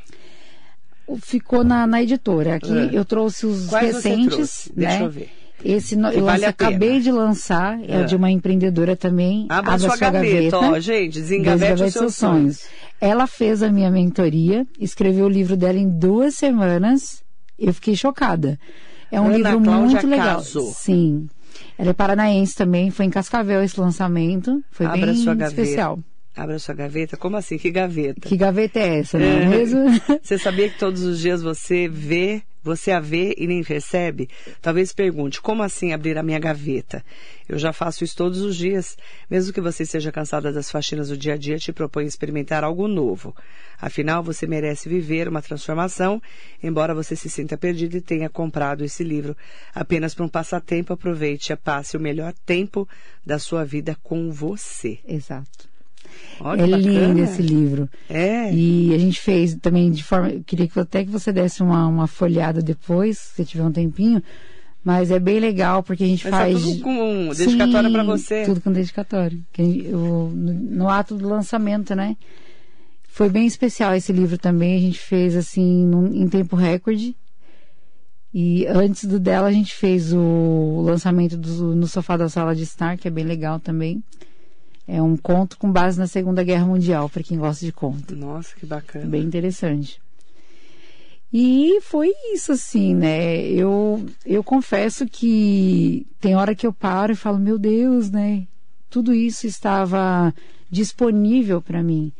Ficou 1.22 1.64
na, 1.64 1.86
na 1.86 2.02
editora. 2.02 2.54
Aqui 2.54 2.72
É. 2.72 2.90
eu 2.92 3.04
trouxe 3.04 3.44
os 3.44 3.66
Quais 3.68 3.96
recentes, 3.96 4.70
né? 4.76 4.86
Deixa 4.88 5.02
eu 5.04 5.10
ver. 5.10 5.30
Esse 5.64 5.94
no- 5.96 6.08
eu 6.10 6.24
vale 6.24 6.44
acabei 6.44 7.00
de 7.00 7.10
lançar, 7.12 7.78
é, 7.86 8.00
É. 8.00 8.04
de 8.04 8.16
uma 8.16 8.30
empreendedora 8.30 8.96
também. 8.96 9.46
Abra 9.48 9.78
sua 9.78 9.96
gaveta, 9.96 10.56
ó, 10.58 10.78
gente, 10.80 11.20
desengavete 11.20 11.58
Desengavete 11.74 11.82
os 11.88 11.92
seus 11.92 12.14
sonhos. 12.16 12.62
Ela 13.00 13.26
fez 13.26 13.62
a 13.62 13.70
minha 13.70 13.90
mentoria, 13.90 14.66
escreveu 14.78 15.26
o 15.26 15.28
livro 15.28 15.56
dela 15.56 15.78
em 15.78 15.88
duas 15.88 16.34
semanas. 16.34 17.22
Eu 17.58 17.74
fiquei 17.74 17.94
chocada. 17.94 18.58
É 19.12 19.20
um 19.20 19.26
Ana 19.26 19.36
livro 19.36 19.60
Cláudia 19.62 19.86
muito 19.92 20.06
legal. 20.06 20.36
Caso. 20.36 20.72
Sim. 20.76 21.28
Ela 21.78 21.90
é 21.90 21.92
paranaense 21.92 22.54
também, 22.54 22.90
foi 22.90 23.06
em 23.06 23.10
Cascavel 23.10 23.62
esse 23.62 23.78
lançamento. 23.80 24.62
Foi 24.70 24.86
Abra 24.86 25.06
bem 25.06 25.16
sua 25.16 25.34
gaveta. 25.34 25.60
especial. 25.60 25.98
Abra 26.36 26.58
sua 26.58 26.74
gaveta. 26.74 27.16
Como 27.16 27.36
assim? 27.36 27.58
Que 27.58 27.70
gaveta? 27.70 28.20
Que 28.20 28.36
gaveta 28.36 28.78
é 28.78 29.00
essa, 29.00 29.18
não 29.18 29.26
é, 29.26 29.42
É. 29.42 29.46
mesmo? 29.48 29.80
Você 30.22 30.38
sabia 30.38 30.68
que 30.70 30.78
todos 30.78 31.02
os 31.02 31.18
dias 31.18 31.42
você 31.42 31.88
vê, 31.88 32.42
você 32.62 32.90
a 32.90 33.00
vê 33.00 33.34
e 33.38 33.46
nem 33.46 33.64
percebe? 33.64 34.28
Talvez 34.60 34.92
pergunte, 34.92 35.40
como 35.40 35.62
assim 35.62 35.92
abrir 35.92 36.18
a 36.18 36.22
minha 36.22 36.38
gaveta? 36.38 37.02
Eu 37.48 37.58
já 37.58 37.72
faço 37.72 38.04
isso 38.04 38.16
todos 38.16 38.40
os 38.42 38.56
dias. 38.56 38.96
Mesmo 39.30 39.52
que 39.52 39.60
você 39.60 39.84
esteja 39.84 40.12
cansada 40.12 40.52
das 40.52 40.70
faxinas 40.70 41.08
do 41.08 41.16
dia 41.16 41.34
a 41.34 41.36
dia, 41.36 41.58
te 41.58 41.72
proponho 41.72 42.06
experimentar 42.06 42.62
algo 42.62 42.86
novo. 42.86 43.34
Afinal, 43.80 44.22
você 44.22 44.46
merece 44.46 44.88
viver 44.88 45.26
uma 45.26 45.40
transformação, 45.40 46.20
embora 46.62 46.94
você 46.94 47.16
se 47.16 47.30
sinta 47.30 47.56
perdido 47.56 47.96
e 47.96 48.00
tenha 48.00 48.28
comprado 48.28 48.84
esse 48.84 49.02
livro 49.02 49.34
apenas 49.74 50.14
para 50.14 50.24
um 50.24 50.28
passatempo. 50.28 50.92
Aproveite 50.92 51.52
e 51.52 51.56
passe 51.56 51.96
o 51.96 52.00
melhor 52.00 52.34
tempo 52.44 52.86
da 53.24 53.38
sua 53.38 53.64
vida 53.64 53.96
com 54.02 54.30
você. 54.30 54.98
Exato. 55.06 55.69
Olha 56.40 56.62
é 56.62 56.66
bacana. 56.66 56.78
lindo 57.06 57.20
esse 57.20 57.42
livro. 57.42 57.88
É. 58.08 58.52
E 58.52 58.94
a 58.94 58.98
gente 58.98 59.20
fez 59.20 59.54
também 59.56 59.90
de 59.90 60.02
forma. 60.02 60.30
eu 60.30 60.42
Queria 60.44 60.66
que 60.68 60.78
até 60.80 61.04
que 61.04 61.10
você 61.10 61.32
desse 61.32 61.62
uma, 61.62 61.86
uma 61.86 62.06
folhada 62.06 62.62
depois, 62.62 63.18
se 63.18 63.34
você 63.36 63.44
tiver 63.44 63.64
um 63.64 63.72
tempinho. 63.72 64.22
Mas 64.82 65.10
é 65.10 65.18
bem 65.18 65.38
legal 65.38 65.82
porque 65.82 66.04
a 66.04 66.06
gente 66.06 66.24
Mas 66.24 66.30
tá 66.32 66.38
faz. 66.38 66.62
tudo 66.62 66.80
com 66.82 67.28
dedicatória 67.36 67.88
Sim, 67.88 67.92
pra 67.94 68.02
você. 68.04 68.44
Tudo 68.46 68.60
com 68.62 68.72
dedicatório. 68.72 69.44
Que 69.52 69.60
a 69.60 69.64
gente- 69.66 69.88
o- 69.94 70.32
no, 70.34 70.52
no 70.54 70.88
ato 70.88 71.14
do 71.16 71.28
lançamento, 71.28 71.94
né? 71.94 72.16
Foi 73.06 73.28
bem 73.28 73.46
especial 73.46 73.94
esse 73.94 74.10
livro 74.12 74.38
também. 74.38 74.76
A 74.76 74.80
gente 74.80 74.98
fez 74.98 75.36
assim 75.36 75.84
num- 75.84 76.14
em 76.14 76.26
tempo 76.28 76.56
recorde. 76.56 77.14
E 78.32 78.64
antes 78.68 79.04
do 79.06 79.18
dela 79.18 79.48
a 79.48 79.52
gente 79.52 79.74
fez 79.74 80.12
o 80.14 80.82
lançamento 80.86 81.36
do, 81.36 81.74
no 81.74 81.86
sofá 81.88 82.16
da 82.16 82.28
sala 82.28 82.54
de 82.54 82.62
estar, 82.62 82.96
que 82.96 83.08
é 83.08 83.10
bem 83.10 83.24
legal 83.24 83.58
também. 83.60 84.02
É 84.92 85.00
um 85.00 85.16
conto 85.16 85.56
com 85.56 85.70
base 85.70 85.96
na 85.96 86.08
Segunda 86.08 86.42
Guerra 86.42 86.66
Mundial, 86.66 87.08
para 87.08 87.22
quem 87.22 87.38
gosta 87.38 87.64
de 87.64 87.70
conto. 87.70 88.16
Nossa, 88.16 88.56
que 88.56 88.66
bacana. 88.66 89.06
Bem 89.06 89.22
interessante. 89.22 90.02
E 91.32 91.80
foi 91.80 92.12
isso, 92.34 92.50
assim, 92.50 92.92
né? 92.92 93.40
Eu, 93.40 94.04
eu 94.26 94.42
confesso 94.42 95.06
que 95.06 96.04
tem 96.20 96.34
hora 96.34 96.56
que 96.56 96.66
eu 96.66 96.72
paro 96.72 97.12
e 97.12 97.16
falo, 97.16 97.38
meu 97.38 97.56
Deus, 97.56 98.10
né? 98.10 98.48
Tudo 98.90 99.14
isso 99.14 99.46
estava 99.46 100.34
disponível 100.68 101.62
para 101.62 101.84
mim. 101.84 102.12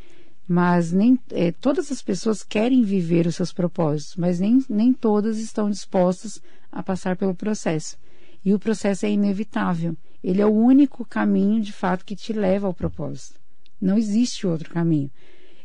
Mas 0.47 0.93
nem 0.93 1.19
é, 1.33 1.51
todas 1.51 1.91
as 1.91 2.01
pessoas 2.01 2.45
querem 2.45 2.85
viver 2.85 3.27
os 3.27 3.35
seus 3.35 3.53
propósitos, 3.53 4.15
mas 4.15 4.39
nem, 4.39 4.65
nem 4.69 4.93
todas 4.93 5.39
estão 5.39 5.69
dispostas 5.69 6.41
a 6.71 6.85
passar 6.85 7.17
pelo 7.17 7.35
processo. 7.35 7.99
E 8.45 8.55
o 8.55 8.61
processo 8.61 9.07
é 9.07 9.11
inevitável. 9.11 9.97
Ele 10.23 10.43
é 10.43 10.47
o 10.47 10.53
único 10.53 11.05
caminho, 11.05 11.61
de 11.61 11.73
fato, 11.73 12.05
que 12.05 12.17
te 12.17 12.33
leva 12.33 12.67
ao 12.67 12.75
propósito. 12.75 13.39
Não 13.81 13.97
existe 13.97 14.47
outro 14.47 14.71
caminho. 14.71 15.11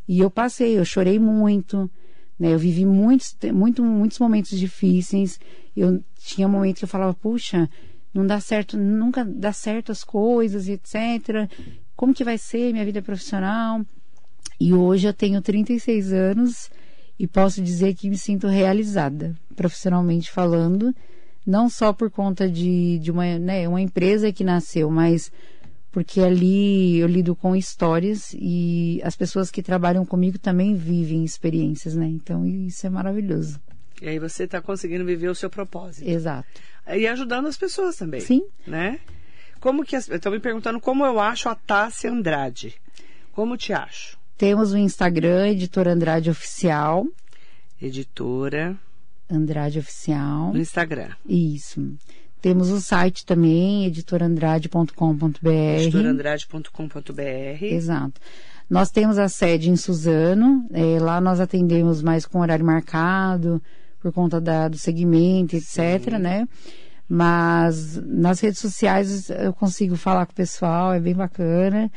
E 0.08 0.20
eu 0.20 0.30
passei, 0.30 0.78
eu 0.78 0.86
chorei 0.86 1.20
muito, 1.20 1.90
né? 2.40 2.54
Eu 2.54 2.60
vivi 2.60 2.86
muitos, 2.86 3.36
muito, 3.54 3.84
muitos 3.84 4.20
momentos 4.20 4.58
difíceis. 4.58 5.40
Eu 5.76 6.04
tinha 6.18 6.48
momentos 6.48 6.80
que 6.80 6.86
eu 6.86 6.90
falava, 6.90 7.14
puxa, 7.14 7.70
não 8.14 8.26
dá 8.26 8.40
certo, 8.40 8.78
nunca 8.78 9.26
dá 9.26 9.52
certo 9.52 9.92
as 9.92 10.04
coisas, 10.04 10.70
etc. 10.70 11.50
Como 11.96 12.14
que 12.14 12.24
vai 12.24 12.38
ser 12.38 12.72
minha 12.72 12.86
vida 12.86 13.02
profissional? 13.02 13.82
E 14.60 14.74
hoje 14.74 15.08
eu 15.08 15.14
tenho 15.14 15.42
36 15.42 16.14
anos 16.14 16.70
e 17.20 17.28
posso 17.28 17.62
dizer 17.62 17.94
que 17.96 18.10
me 18.10 18.18
sinto 18.18 18.48
realizada, 18.48 19.36
profissionalmente 19.56 20.32
falando, 20.32 20.96
não 21.46 21.70
só 21.70 21.94
por 21.94 22.10
conta 22.10 22.50
de, 22.50 23.00
de 23.00 23.12
uma, 23.12 23.38
né, 23.38 23.68
uma 23.68 23.82
empresa 23.82 24.32
que 24.32 24.44
nasceu, 24.44 24.90
mas 24.90 25.32
porque 25.92 26.20
ali 26.20 26.98
eu 26.98 27.08
lido 27.08 27.36
com 27.36 27.56
histórias 27.56 28.36
e 28.38 29.00
as 29.04 29.16
pessoas 29.16 29.50
que 29.50 29.64
trabalham 29.64 30.06
comigo 30.06 30.38
também 30.38 30.76
vivem 30.76 31.24
experiências, 31.24 31.96
né? 31.96 32.06
Então 32.06 32.46
isso 32.46 32.86
é 32.86 32.90
maravilhoso. 32.90 33.62
E 34.02 34.10
aí 34.10 34.20
você 34.20 34.44
está 34.44 34.62
conseguindo 34.62 35.06
viver 35.06 35.30
o 35.30 35.36
seu 35.36 35.50
propósito. 35.50 36.06
Exato. 36.06 36.50
E 36.86 37.08
ajudando 37.08 37.48
as 37.48 37.56
pessoas 37.56 37.96
também. 37.96 38.20
Sim. 38.20 38.44
Né? 38.68 39.00
Como 39.62 39.86
que 39.86 39.96
estão 39.96 40.34
me 40.34 40.40
perguntando 40.40 40.82
como 40.82 41.06
eu 41.06 41.18
acho 41.18 41.48
a 41.48 41.56
Tássia 41.56 42.12
Andrade. 42.12 42.76
Como 43.32 43.56
te 43.56 43.72
acho? 43.72 44.18
Temos 44.38 44.74
o 44.74 44.78
Instagram, 44.78 45.48
Editora 45.48 45.94
Andrade 45.94 46.30
Oficial. 46.30 47.08
Editora 47.82 48.78
Andrade 49.30 49.80
Oficial. 49.80 50.54
No 50.54 50.60
Instagram. 50.60 51.10
Isso. 51.28 51.96
Temos 52.42 52.70
o 52.70 52.80
site 52.80 53.26
também, 53.26 53.86
editorandrade.com.br. 53.86 55.50
Editorandrade.com.br. 55.80 57.64
Exato. 57.64 58.22
Nós 58.70 58.92
temos 58.92 59.18
a 59.18 59.28
sede 59.28 59.70
em 59.70 59.76
Suzano, 59.76 60.68
é, 60.72 61.00
lá 61.00 61.22
nós 61.22 61.40
atendemos 61.40 62.02
mais 62.02 62.26
com 62.26 62.40
horário 62.40 62.66
marcado, 62.66 63.62
por 64.00 64.12
conta 64.12 64.40
da, 64.42 64.68
do 64.68 64.78
segmento, 64.78 65.56
etc, 65.56 66.04
Sim. 66.04 66.18
né? 66.20 66.48
Mas 67.08 67.96
nas 68.04 68.40
redes 68.40 68.60
sociais 68.60 69.30
eu 69.30 69.54
consigo 69.54 69.96
falar 69.96 70.26
com 70.26 70.32
o 70.32 70.36
pessoal, 70.36 70.94
é 70.94 71.00
bem 71.00 71.14
bacana. 71.14 71.92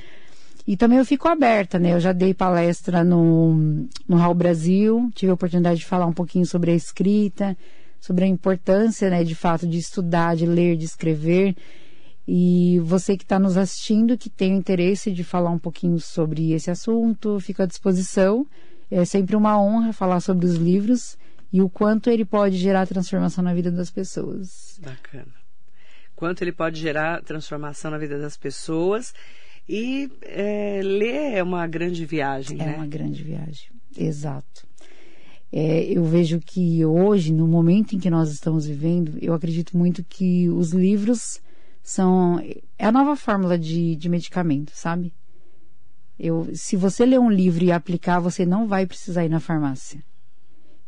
E 0.69 0.77
também 0.77 0.99
eu 0.99 1.05
fico 1.07 1.27
aberta, 1.27 1.79
né? 1.79 1.95
Eu 1.95 1.99
já 1.99 2.13
dei 2.13 2.35
palestra 2.35 3.03
no, 3.03 3.89
no 4.07 4.17
Raul 4.19 4.35
Brasil, 4.35 5.11
tive 5.15 5.31
a 5.31 5.35
oportunidade 5.35 5.81
de 5.81 5.87
falar 5.87 6.05
um 6.05 6.13
pouquinho 6.13 6.45
sobre 6.45 6.71
a 6.71 6.75
escrita, 6.75 7.57
sobre 7.99 8.25
a 8.25 8.27
importância, 8.27 9.09
né, 9.09 9.25
de 9.25 9.35
fato, 9.35 9.67
de 9.67 9.79
estudar, 9.79 10.37
de 10.37 10.45
ler, 10.45 10.77
de 10.77 10.85
escrever. 10.85 11.57
E 12.27 12.79
você 12.81 13.17
que 13.17 13.25
está 13.25 13.39
nos 13.39 13.57
assistindo, 13.57 14.19
que 14.19 14.29
tem 14.29 14.55
interesse 14.59 15.11
de 15.11 15.25
falar 15.25 15.49
um 15.49 15.59
pouquinho 15.59 15.99
sobre 15.99 16.53
esse 16.53 16.71
assunto, 16.71 17.41
fico 17.41 17.63
à 17.63 17.67
disposição. 17.67 18.47
É 18.91 19.07
sempre 19.07 19.37
uma 19.37 19.59
honra 19.59 19.95
falar 19.95 20.21
sobre 20.21 20.45
os 20.45 20.57
livros 20.57 21.17
e 21.51 21.63
o 21.63 21.71
quanto 21.71 22.11
ele 22.11 22.27
pode 22.27 22.59
gerar 22.59 22.87
transformação 22.87 23.43
na 23.43 23.55
vida 23.55 23.71
das 23.71 23.91
pessoas. 23.91 24.79
Bacana. 24.83 25.33
Quanto 26.15 26.43
ele 26.43 26.53
pode 26.53 26.79
gerar 26.79 27.23
transformação 27.23 27.91
na 27.91 27.97
vida 27.97 28.19
das 28.19 28.37
pessoas 28.37 29.15
e 29.69 30.11
é, 30.23 30.81
ler 30.83 31.35
é 31.35 31.43
uma 31.43 31.67
grande 31.67 32.05
viagem, 32.07 32.61
é 32.61 32.65
né? 32.65 32.73
É 32.75 32.77
uma 32.77 32.87
grande 32.87 33.23
viagem, 33.23 33.71
exato. 33.97 34.67
É, 35.51 35.85
eu 35.85 36.05
vejo 36.05 36.41
que 36.41 36.85
hoje, 36.85 37.33
no 37.33 37.47
momento 37.47 37.95
em 37.95 37.99
que 37.99 38.11
nós 38.11 38.31
estamos 38.31 38.67
vivendo, 38.67 39.19
eu 39.21 39.33
acredito 39.33 39.77
muito 39.77 40.05
que 40.05 40.49
os 40.49 40.73
livros 40.73 41.41
são 41.83 42.39
é 42.79 42.87
a 42.87 42.93
nova 42.93 43.17
fórmula 43.17 43.59
de, 43.59 43.97
de 43.97 44.09
medicamento, 44.09 44.73
sabe? 44.75 45.13
Eu, 46.19 46.49
se 46.53 46.77
você 46.77 47.07
ler 47.07 47.19
um 47.19 47.31
livro 47.31 47.65
e 47.65 47.73
aplicar, 47.73 48.21
você 48.21 48.45
não 48.45 48.67
vai 48.67 48.87
precisar 48.87 49.25
ir 49.25 49.29
na 49.29 49.41
farmácia. 49.41 50.03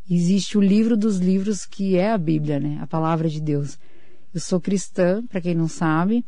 Existe 0.09 0.57
o 0.57 0.61
livro 0.61 0.97
dos 0.97 1.17
livros 1.17 1.65
que 1.65 1.95
é 1.95 2.11
a 2.11 2.17
Bíblia, 2.17 2.59
né? 2.59 2.77
A 2.81 2.87
palavra 2.87 3.29
de 3.29 3.39
Deus. 3.39 3.79
Eu 4.33 4.39
sou 4.39 4.59
cristã, 4.59 5.25
para 5.25 5.41
quem 5.41 5.55
não 5.55 5.67
sabe, 5.67 6.25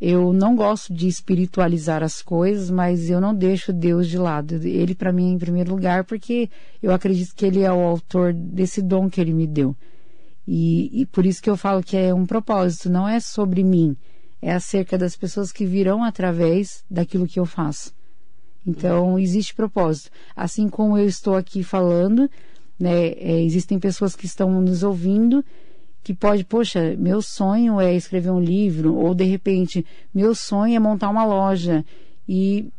eu 0.00 0.32
não 0.32 0.56
gosto 0.56 0.94
de 0.94 1.06
espiritualizar 1.06 2.02
as 2.02 2.22
coisas, 2.22 2.70
mas 2.70 3.10
eu 3.10 3.20
não 3.20 3.34
deixo 3.34 3.72
Deus 3.72 4.08
de 4.08 4.16
lado. 4.16 4.54
Ele 4.66 4.94
para 4.94 5.12
mim 5.12 5.30
é 5.30 5.34
em 5.34 5.38
primeiro 5.38 5.70
lugar 5.70 6.04
porque 6.04 6.48
eu 6.82 6.92
acredito 6.92 7.34
que 7.34 7.44
ele 7.44 7.60
é 7.60 7.70
o 7.70 7.80
autor 7.80 8.32
desse 8.32 8.80
dom 8.80 9.10
que 9.10 9.20
ele 9.20 9.34
me 9.34 9.46
deu. 9.46 9.76
E, 10.48 11.02
e 11.02 11.06
por 11.06 11.26
isso 11.26 11.42
que 11.42 11.50
eu 11.50 11.56
falo 11.56 11.82
que 11.82 11.96
é 11.96 12.14
um 12.14 12.24
propósito, 12.24 12.88
não 12.88 13.06
é 13.06 13.20
sobre 13.20 13.62
mim, 13.62 13.94
é 14.40 14.52
acerca 14.52 14.96
das 14.96 15.14
pessoas 15.14 15.52
que 15.52 15.66
virão 15.66 16.02
através 16.02 16.82
daquilo 16.90 17.26
que 17.26 17.38
eu 17.38 17.44
faço. 17.44 17.92
Então, 18.66 19.18
existe 19.18 19.54
propósito. 19.54 20.10
Assim 20.34 20.68
como 20.68 20.96
eu 20.96 21.06
estou 21.06 21.34
aqui 21.34 21.62
falando, 21.62 22.28
né, 22.78 23.08
é, 23.08 23.42
existem 23.42 23.78
pessoas 23.78 24.16
que 24.16 24.26
estão 24.26 24.60
nos 24.60 24.82
ouvindo 24.82 25.44
que 26.02 26.14
pode, 26.14 26.44
poxa, 26.44 26.96
meu 26.96 27.20
sonho 27.20 27.80
é 27.80 27.94
escrever 27.94 28.30
um 28.30 28.40
livro, 28.40 28.94
ou 28.94 29.14
de 29.14 29.24
repente, 29.24 29.84
meu 30.14 30.34
sonho 30.34 30.74
é 30.74 30.78
montar 30.78 31.08
uma 31.10 31.24
loja. 31.24 31.84
E, 32.28 32.72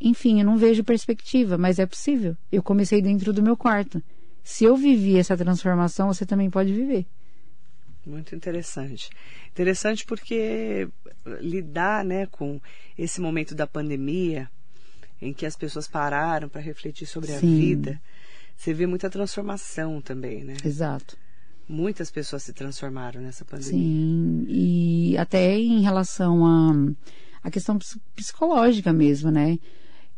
enfim, 0.00 0.40
eu 0.40 0.46
não 0.46 0.58
vejo 0.58 0.84
perspectiva, 0.84 1.56
mas 1.56 1.78
é 1.78 1.86
possível. 1.86 2.36
Eu 2.52 2.62
comecei 2.62 3.00
dentro 3.00 3.32
do 3.32 3.42
meu 3.42 3.56
quarto. 3.56 4.02
Se 4.42 4.64
eu 4.64 4.76
vivi 4.76 5.18
essa 5.18 5.36
transformação, 5.36 6.12
você 6.12 6.26
também 6.26 6.50
pode 6.50 6.72
viver. 6.72 7.06
Muito 8.04 8.36
interessante. 8.36 9.10
Interessante 9.50 10.04
porque 10.04 10.88
lidar 11.40 12.04
né, 12.04 12.26
com 12.26 12.60
esse 12.96 13.20
momento 13.20 13.54
da 13.54 13.66
pandemia, 13.66 14.48
em 15.20 15.32
que 15.32 15.46
as 15.46 15.56
pessoas 15.56 15.88
pararam 15.88 16.48
para 16.48 16.60
refletir 16.60 17.06
sobre 17.06 17.30
Sim. 17.30 17.36
a 17.36 17.40
vida, 17.40 18.02
você 18.56 18.72
vê 18.72 18.86
muita 18.86 19.10
transformação 19.10 20.00
também, 20.00 20.44
né? 20.44 20.56
Exato. 20.64 21.16
Muitas 21.68 22.10
pessoas 22.10 22.44
se 22.44 22.52
transformaram 22.52 23.20
nessa 23.20 23.44
pandemia. 23.44 23.70
Sim, 23.72 24.46
e 24.48 25.16
até 25.18 25.58
em 25.58 25.80
relação 25.80 26.46
a, 26.46 26.72
a 27.42 27.50
questão 27.50 27.76
psicológica 28.14 28.92
mesmo, 28.92 29.30
né? 29.30 29.58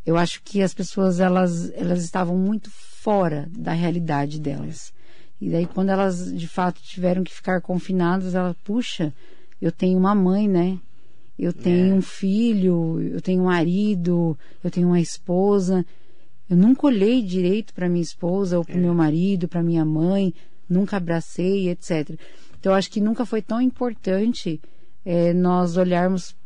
Eu 0.05 0.17
acho 0.17 0.43
que 0.43 0.63
as 0.63 0.75
pessoas, 0.75 1.21
elas, 1.21 1.71
elas 1.75 2.05
estavam 2.05 2.37
muito 2.37 2.71
fora 2.71 3.49
da 3.57 3.73
realidade 3.73 4.39
delas. 4.39 4.93
E 5.41 5.49
daí, 5.49 5.67
quando 5.67 5.91
elas, 5.91 6.33
de 6.35 6.47
fato, 6.49 6.83
tiveram 6.83 7.25
que 7.25 7.35
ficar 7.35 7.61
confinadas, 7.63 8.35
ela, 8.35 8.55
puxa, 8.65 9.15
eu 9.61 9.73
tenho 9.73 9.99
uma 9.99 10.15
mãe, 10.15 10.47
né? 10.49 10.79
Eu 11.39 11.53
tenho 11.53 11.95
é. 11.95 11.95
um 11.95 12.03
filho, 12.03 13.01
eu 13.01 13.21
tenho 13.21 13.43
um 13.43 13.47
marido, 13.47 14.37
eu 14.63 14.71
tenho 14.71 14.89
uma 14.89 15.01
esposa. 15.01 15.87
Eu 16.51 16.57
nunca 16.57 16.87
olhei 16.87 17.23
direito 17.23 17.73
para 17.73 17.89
minha 17.89 18.03
esposa 18.03 18.59
ou 18.59 18.65
para 18.65 18.75
o 18.75 18.79
é. 18.79 18.81
meu 18.81 18.95
marido, 18.95 19.47
para 19.47 19.63
minha 19.63 19.85
mãe 19.85 20.35
nunca 20.68 20.96
abracei, 20.96 21.68
etc. 21.68 22.18
Então, 22.59 22.72
eu 22.72 22.74
acho 22.74 22.90
que 22.90 23.00
nunca 23.00 23.24
foi 23.24 23.40
tão 23.40 23.61
importante 23.61 24.61
é, 25.04 25.33
nós 25.33 25.76
olharmos 25.76 26.37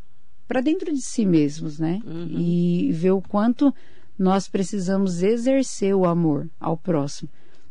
para 0.46 0.61
dentro 0.61 0.92
de 0.92 1.00
si 1.00 1.24
mesmos, 1.24 1.78
né? 1.78 2.00
Uhum. 2.04 2.38
E 2.38 2.92
ver 2.92 3.12
o 3.12 3.22
quanto 3.22 3.74
nós 4.18 4.48
precisamos 4.48 5.22
exercer 5.22 5.94
o 5.94 6.04
amor 6.04 6.48
ao 6.61 6.76
próximo. 6.76 7.30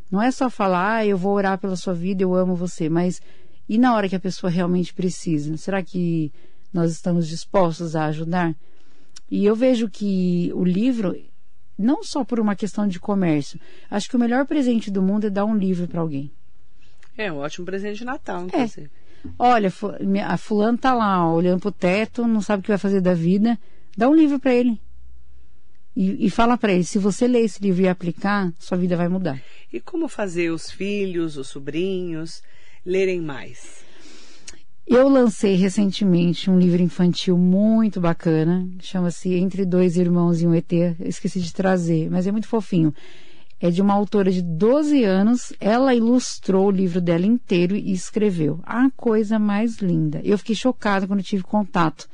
Não 0.10 0.22
é 0.22 0.32
só 0.32 0.50
falar, 0.50 0.98
ah, 0.98 1.06
eu 1.06 1.18
vou 1.18 1.34
orar 1.34 1.58
pela 1.58 1.76
sua 1.76 1.94
vida, 1.94 2.24
eu 2.24 2.36
amo 2.36 2.56
você, 2.56 2.90
mas 2.90 3.22
e 3.70 3.78
na 3.78 3.96
hora 3.96 4.10
que 4.10 4.16
a 4.16 4.20
pessoa 4.20 4.50
realmente 4.50 4.94
precisa? 4.94 5.56
Será 5.56 5.82
que 5.82 6.32
nós 6.74 6.92
estamos 6.92 7.28
dispostos 7.28 7.96
a 7.96 8.08
ajudar? 8.08 8.54
E 9.30 9.46
eu 9.46 9.56
vejo 9.56 9.90
que 9.90 10.52
o 10.54 10.66
livro, 10.66 11.16
não 11.78 12.04
só 12.04 12.26
por 12.26 12.38
uma 12.38 12.56
questão 12.56 12.86
de 12.86 13.00
comércio, 13.00 13.58
acho 13.90 14.10
que 14.10 14.16
o 14.18 14.20
melhor 14.20 14.46
presente 14.46 14.92
do 14.92 15.02
mundo 15.02 15.28
é 15.28 15.30
dar 15.30 15.46
um 15.46 15.56
livro 15.56 15.88
para 15.88 16.02
alguém. 16.02 16.30
É 17.18 17.32
um 17.32 17.38
ótimo 17.38 17.66
presente 17.66 18.00
de 18.00 18.06
Natal, 18.06 18.42
é. 18.42 18.44
inclusive. 18.46 18.88
É. 18.88 19.30
Olha, 19.38 19.72
a 20.26 20.38
fulano 20.38 20.78
tá 20.78 20.94
lá, 20.94 21.28
ó, 21.28 21.36
olhando 21.36 21.60
pro 21.60 21.72
teto, 21.72 22.26
não 22.26 22.42
sabe 22.42 22.62
o 22.62 22.64
que 22.64 22.70
vai 22.70 22.78
fazer 22.78 23.02
da 23.02 23.14
vida. 23.14 23.58
Dá 23.96 24.10
um 24.10 24.16
livro 24.16 24.40
para 24.40 24.54
ele. 24.54 24.80
E, 25.96 26.26
e 26.26 26.30
fala 26.30 26.58
para 26.58 26.72
ele, 26.72 26.84
se 26.84 26.98
você 26.98 27.28
ler 27.28 27.42
esse 27.42 27.62
livro 27.62 27.82
e 27.82 27.88
aplicar, 27.88 28.52
sua 28.58 28.78
vida 28.78 28.96
vai 28.96 29.08
mudar. 29.08 29.42
E 29.72 29.80
como 29.80 30.08
fazer 30.08 30.50
os 30.50 30.72
filhos, 30.72 31.38
os 31.38 31.50
sobrinhos 31.50 32.42
lerem 32.86 33.22
mais? 33.22 33.84
Eu 34.88 35.08
lancei 35.08 35.56
recentemente 35.56 36.50
um 36.50 36.58
livro 36.58 36.82
infantil 36.82 37.38
muito 37.38 38.02
bacana, 38.02 38.68
chama-se 38.80 39.34
Entre 39.34 39.66
Dois 39.66 39.98
Irmãos 39.98 40.42
e 40.42 40.48
um 40.48 40.54
ET. 40.54 40.72
Eu 40.72 40.96
esqueci 41.02 41.40
de 41.40 41.54
trazer, 41.54 42.10
mas 42.10 42.26
é 42.26 42.32
muito 42.32 42.48
fofinho 42.48 42.94
é 43.62 43.70
de 43.70 43.82
uma 43.82 43.94
autora 43.94 44.32
de 44.32 44.42
12 44.42 45.04
anos. 45.04 45.54
Ela 45.60 45.94
ilustrou 45.94 46.68
o 46.68 46.72
livro 46.72 47.00
dela 47.00 47.26
inteiro 47.26 47.76
e 47.76 47.92
escreveu. 47.92 48.60
A 48.64 48.90
coisa 48.90 49.38
mais 49.38 49.78
linda. 49.78 50.20
Eu 50.24 50.38
fiquei 50.38 50.56
chocada 50.56 51.06
quando 51.06 51.22
tive 51.22 51.44
contato 51.44 52.10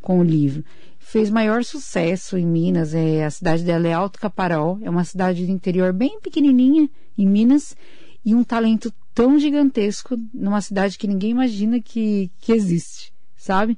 com 0.00 0.20
o 0.20 0.24
livro. 0.24 0.64
fez 0.98 1.28
maior 1.28 1.64
sucesso 1.64 2.38
em 2.38 2.46
Minas. 2.46 2.94
É, 2.94 3.24
a 3.24 3.30
cidade 3.30 3.64
dela 3.64 3.88
é 3.88 3.92
Alto 3.92 4.20
Caparaó, 4.20 4.78
é 4.80 4.88
uma 4.88 5.04
cidade 5.04 5.44
do 5.44 5.52
interior 5.52 5.92
bem 5.92 6.20
pequenininha 6.20 6.88
em 7.18 7.26
Minas 7.26 7.76
e 8.24 8.34
um 8.34 8.44
talento 8.44 8.92
tão 9.12 9.38
gigantesco 9.38 10.16
numa 10.32 10.60
cidade 10.60 10.96
que 10.96 11.08
ninguém 11.08 11.30
imagina 11.30 11.80
que, 11.80 12.30
que 12.40 12.52
existe, 12.52 13.12
sabe? 13.36 13.76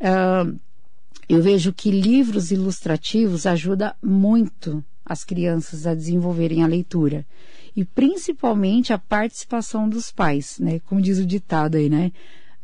Uh, 0.00 0.58
eu 1.28 1.42
vejo 1.42 1.72
que 1.72 1.90
livros 1.90 2.52
ilustrativos 2.52 3.44
ajudam 3.46 3.92
muito 4.02 4.82
as 5.06 5.22
crianças 5.22 5.86
a 5.86 5.94
desenvolverem 5.94 6.64
a 6.64 6.66
leitura 6.66 7.24
e 7.76 7.84
principalmente 7.84 8.92
a 8.92 8.98
participação 8.98 9.88
dos 9.88 10.10
pais, 10.10 10.58
né? 10.58 10.80
Como 10.86 11.00
diz 11.00 11.18
o 11.18 11.26
ditado 11.26 11.76
aí, 11.76 11.88
né? 11.88 12.10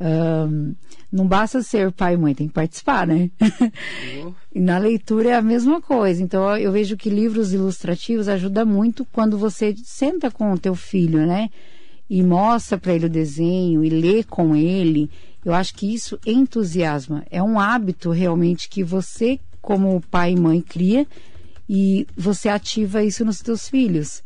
Um, 0.01 0.75
não 1.13 1.29
basta 1.29 1.63
ser 1.63 1.93
pai 1.93 2.15
e 2.15 2.17
mãe, 2.17 2.35
tem 2.35 2.49
que 2.49 2.55
participar, 2.55 3.07
né? 3.07 3.31
Uhum. 3.41 4.35
e 4.53 4.59
na 4.59 4.79
leitura 4.79 5.29
é 5.29 5.35
a 5.35 5.43
mesma 5.43 5.81
coisa. 5.81 6.21
Então 6.23 6.57
eu 6.57 6.73
vejo 6.73 6.97
que 6.97 7.09
livros 7.09 7.53
ilustrativos 7.53 8.27
ajudam 8.27 8.67
muito 8.67 9.05
quando 9.13 9.39
você 9.39 9.75
senta 9.85 10.31
com 10.31 10.53
o 10.53 10.59
teu 10.59 10.75
filho, 10.75 11.25
né? 11.25 11.51
E 12.11 12.23
mostra 12.23 12.77
para 12.77 12.95
ele 12.95 13.07
o 13.07 13.11
desenho 13.11 13.85
e 13.85 13.89
lê 13.89 14.25
com 14.25 14.57
ele. 14.57 15.09
Eu 15.45 15.53
acho 15.53 15.75
que 15.75 15.93
isso 15.93 16.19
entusiasma. 16.27 17.25
É 17.31 17.43
um 17.43 17.61
hábito 17.61 18.11
realmente 18.11 18.69
que 18.69 18.83
você, 18.83 19.39
como 19.61 20.03
pai 20.11 20.33
e 20.33 20.37
mãe, 20.37 20.61
cria 20.61 21.07
e 21.75 22.07
você 22.15 22.51
ativa 22.51 23.03
isso 23.03 23.25
nos 23.25 23.39
teus 23.39 23.67
filhos. 23.67 24.23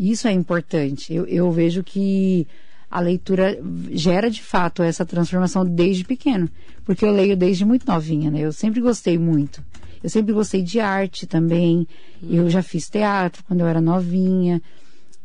Isso 0.00 0.26
é 0.26 0.32
importante. 0.32 1.12
Eu, 1.12 1.26
eu 1.26 1.52
vejo 1.52 1.84
que 1.84 2.48
a 2.90 2.98
leitura 2.98 3.60
gera 3.90 4.30
de 4.30 4.42
fato 4.42 4.82
essa 4.82 5.04
transformação 5.04 5.66
desde 5.66 6.02
pequeno, 6.02 6.48
porque 6.86 7.04
eu 7.04 7.12
leio 7.12 7.36
desde 7.36 7.62
muito 7.62 7.86
novinha, 7.86 8.30
né? 8.30 8.40
Eu 8.40 8.52
sempre 8.52 8.80
gostei 8.80 9.18
muito. 9.18 9.62
Eu 10.02 10.08
sempre 10.08 10.32
gostei 10.32 10.62
de 10.62 10.80
arte 10.80 11.26
também. 11.26 11.86
Hum. 12.22 12.28
Eu 12.30 12.48
já 12.48 12.62
fiz 12.62 12.88
teatro 12.88 13.44
quando 13.44 13.60
eu 13.60 13.66
era 13.66 13.82
novinha. 13.82 14.62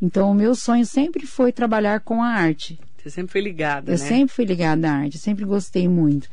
Então, 0.02 0.32
o 0.32 0.36
meu 0.36 0.56
sonho 0.56 0.86
sempre 0.86 1.26
foi 1.26 1.54
trabalhar 1.54 2.02
com 2.02 2.22
a 2.22 2.28
arte. 2.28 2.78
Você 2.98 3.10
sempre 3.10 3.32
foi 3.32 3.42
ligada, 3.42 3.90
eu 3.90 3.98
né? 3.98 4.04
Eu 4.04 4.08
sempre 4.10 4.36
fui 4.36 4.44
ligada 4.44 4.90
à 4.90 4.96
arte, 4.96 5.18
sempre 5.18 5.46
gostei 5.46 5.88
muito. 5.88 6.28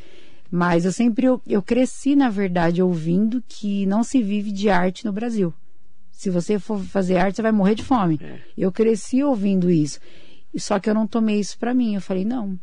Mas 0.50 0.84
eu 0.84 0.92
sempre, 0.92 1.26
eu, 1.26 1.40
eu 1.46 1.62
cresci, 1.62 2.16
na 2.16 2.28
verdade, 2.28 2.82
ouvindo 2.82 3.42
que 3.46 3.86
não 3.86 4.02
se 4.02 4.20
vive 4.22 4.50
de 4.50 4.68
arte 4.68 5.04
no 5.04 5.12
Brasil. 5.12 5.54
Se 6.10 6.28
você 6.28 6.58
for 6.58 6.78
fazer 6.80 7.16
arte, 7.16 7.36
você 7.36 7.42
vai 7.42 7.52
morrer 7.52 7.74
de 7.74 7.84
fome. 7.84 8.18
É. 8.22 8.40
Eu 8.58 8.72
cresci 8.72 9.22
ouvindo 9.22 9.70
isso. 9.70 10.00
Só 10.56 10.80
que 10.80 10.90
eu 10.90 10.94
não 10.94 11.06
tomei 11.06 11.38
isso 11.38 11.56
para 11.58 11.72
mim. 11.72 11.94
Eu 11.94 12.00
falei, 12.00 12.24
não. 12.24 12.58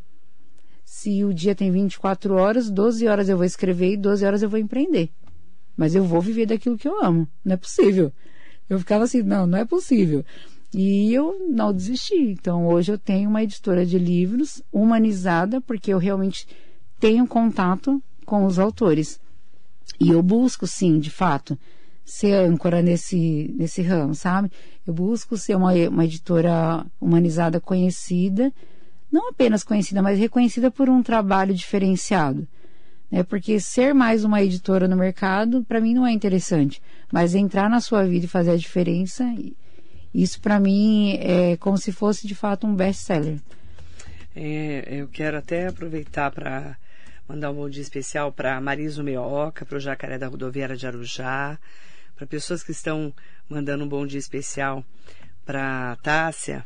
Se 0.84 1.23
o 1.23 1.34
dia 1.34 1.56
tem 1.56 1.71
24 1.71 2.36
horas, 2.36 2.69
12 2.69 3.08
horas 3.08 3.30
eu 3.30 3.38
vou 3.38 3.45
escrever 3.45 3.93
e 3.93 3.97
12 3.97 4.26
horas 4.26 4.43
eu 4.43 4.50
vou 4.50 4.60
empreender. 4.60 5.10
Mas 5.76 5.95
eu 5.95 6.04
vou 6.04 6.21
viver 6.21 6.45
daquilo 6.45 6.78
que 6.78 6.88
eu 6.88 7.04
amo. 7.04 7.28
Não 7.43 7.54
é 7.54 7.58
possível. 7.58 8.12
Eu 8.69 8.80
ficava 8.80 9.06
assim, 9.06 9.21
não, 9.21 9.47
não 9.47 9.58
é 9.58 9.65
possível. 9.65 10.26
E 10.73 11.13
eu 11.13 11.47
não 11.50 11.73
desisti. 11.73 12.15
Então 12.15 12.67
hoje 12.67 12.91
eu 12.91 12.97
tenho 12.97 13.30
uma 13.30 13.43
editora 13.43 13.86
de 13.86 13.97
livros 13.97 14.62
humanizada, 14.71 15.62
porque 15.62 15.93
eu 15.93 15.97
realmente 15.97 16.47
tenho 17.00 17.28
contato 17.28 18.02
com 18.26 18.46
os 18.46 18.60
autores. 18.60 19.20
E 20.00 20.10
eu 20.10 20.22
busco, 20.22 20.68
sim, 20.68 21.00
de 21.00 21.10
fato, 21.10 21.58
ser 22.06 22.34
âncora 22.34 22.82
nesse, 22.82 23.54
nesse 23.58 23.82
ramo, 23.82 24.16
sabe? 24.16 24.52
Eu 24.86 24.94
busco 24.94 25.38
ser 25.38 25.56
uma, 25.56 25.74
uma 25.90 26.06
editora 26.06 26.86
humanizada 27.02 27.60
conhecida, 27.60 28.54
não 29.12 29.30
apenas 29.30 29.64
conhecida, 29.64 30.02
mas 30.02 30.20
reconhecida 30.20 30.70
por 30.70 30.90
um 30.90 31.02
trabalho 31.02 31.54
diferenciado. 31.54 32.48
Né? 33.12 33.24
Porque 33.24 33.60
ser 33.60 33.94
mais 33.94 34.24
uma 34.24 34.42
editora 34.42 34.88
no 34.88 34.96
mercado, 34.96 35.64
para 35.64 35.82
mim, 35.82 35.94
não 35.94 36.06
é 36.06 36.12
interessante. 36.12 36.82
Mas 37.12 37.36
entrar 37.36 37.70
na 37.70 37.80
sua 37.80 38.06
vida 38.06 38.26
e 38.26 38.30
fazer 38.30 38.52
a 38.52 38.58
diferença, 38.58 39.26
isso 40.14 40.40
para 40.42 40.60
mim 40.60 41.18
é 41.20 41.58
como 41.58 41.78
se 41.78 41.92
fosse 41.92 42.28
de 42.28 42.36
fato 42.36 42.68
um 42.68 42.76
best-seller. 42.76 43.40
É, 44.36 44.86
eu 44.90 45.08
quero 45.08 45.38
até 45.38 45.68
aproveitar 45.68 46.32
para 46.32 46.78
mandar 47.28 47.52
um 47.52 47.56
bom 47.56 47.70
dia 47.70 47.82
especial 47.82 48.32
para 48.32 48.60
Mariso 48.62 49.04
Meoca, 49.04 49.66
para 49.66 49.78
o 49.78 49.82
Jacaré 49.82 50.18
da 50.18 50.28
Rodoviária 50.28 50.78
de 50.78 50.88
Arujá, 50.88 51.60
para 52.16 52.26
pessoas 52.26 52.63
que 52.63 52.72
estão 52.72 53.13
mandando 53.50 53.84
um 53.84 53.88
bom 53.88 54.08
dia 54.08 54.20
especial 54.20 54.84
para 55.46 55.98
Tássia 55.98 56.66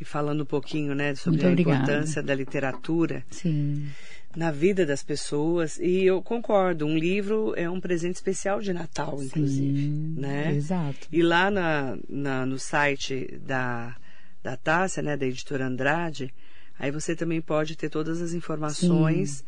e 0.00 0.04
falando 0.04 0.42
um 0.42 0.46
pouquinho, 0.46 0.94
né, 0.94 1.14
sobre 1.14 1.38
Muito 1.42 1.48
a 1.48 1.50
obrigada. 1.52 1.82
importância 1.82 2.22
da 2.22 2.34
literatura 2.34 3.24
Sim. 3.30 3.88
na 4.36 4.50
vida 4.50 4.86
das 4.86 5.02
pessoas. 5.02 5.78
E 5.78 6.04
eu 6.04 6.22
concordo, 6.22 6.86
um 6.86 6.96
livro 6.96 7.52
é 7.56 7.68
um 7.68 7.80
presente 7.80 8.16
especial 8.16 8.60
de 8.60 8.72
Natal, 8.72 9.20
inclusive, 9.22 9.80
Sim, 9.80 10.14
né? 10.16 10.54
Exato. 10.54 11.08
E 11.10 11.22
lá 11.22 11.50
na, 11.50 11.98
na, 12.08 12.46
no 12.46 12.58
site 12.58 13.38
da 13.44 13.96
da 14.44 14.56
Tássia, 14.56 15.02
né, 15.02 15.16
da 15.16 15.26
editora 15.26 15.66
Andrade, 15.66 16.32
aí 16.78 16.92
você 16.92 17.16
também 17.16 17.40
pode 17.40 17.74
ter 17.74 17.88
todas 17.90 18.22
as 18.22 18.32
informações. 18.32 19.38
Sim 19.38 19.44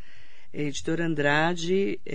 editorandrade.com.br 0.53 2.07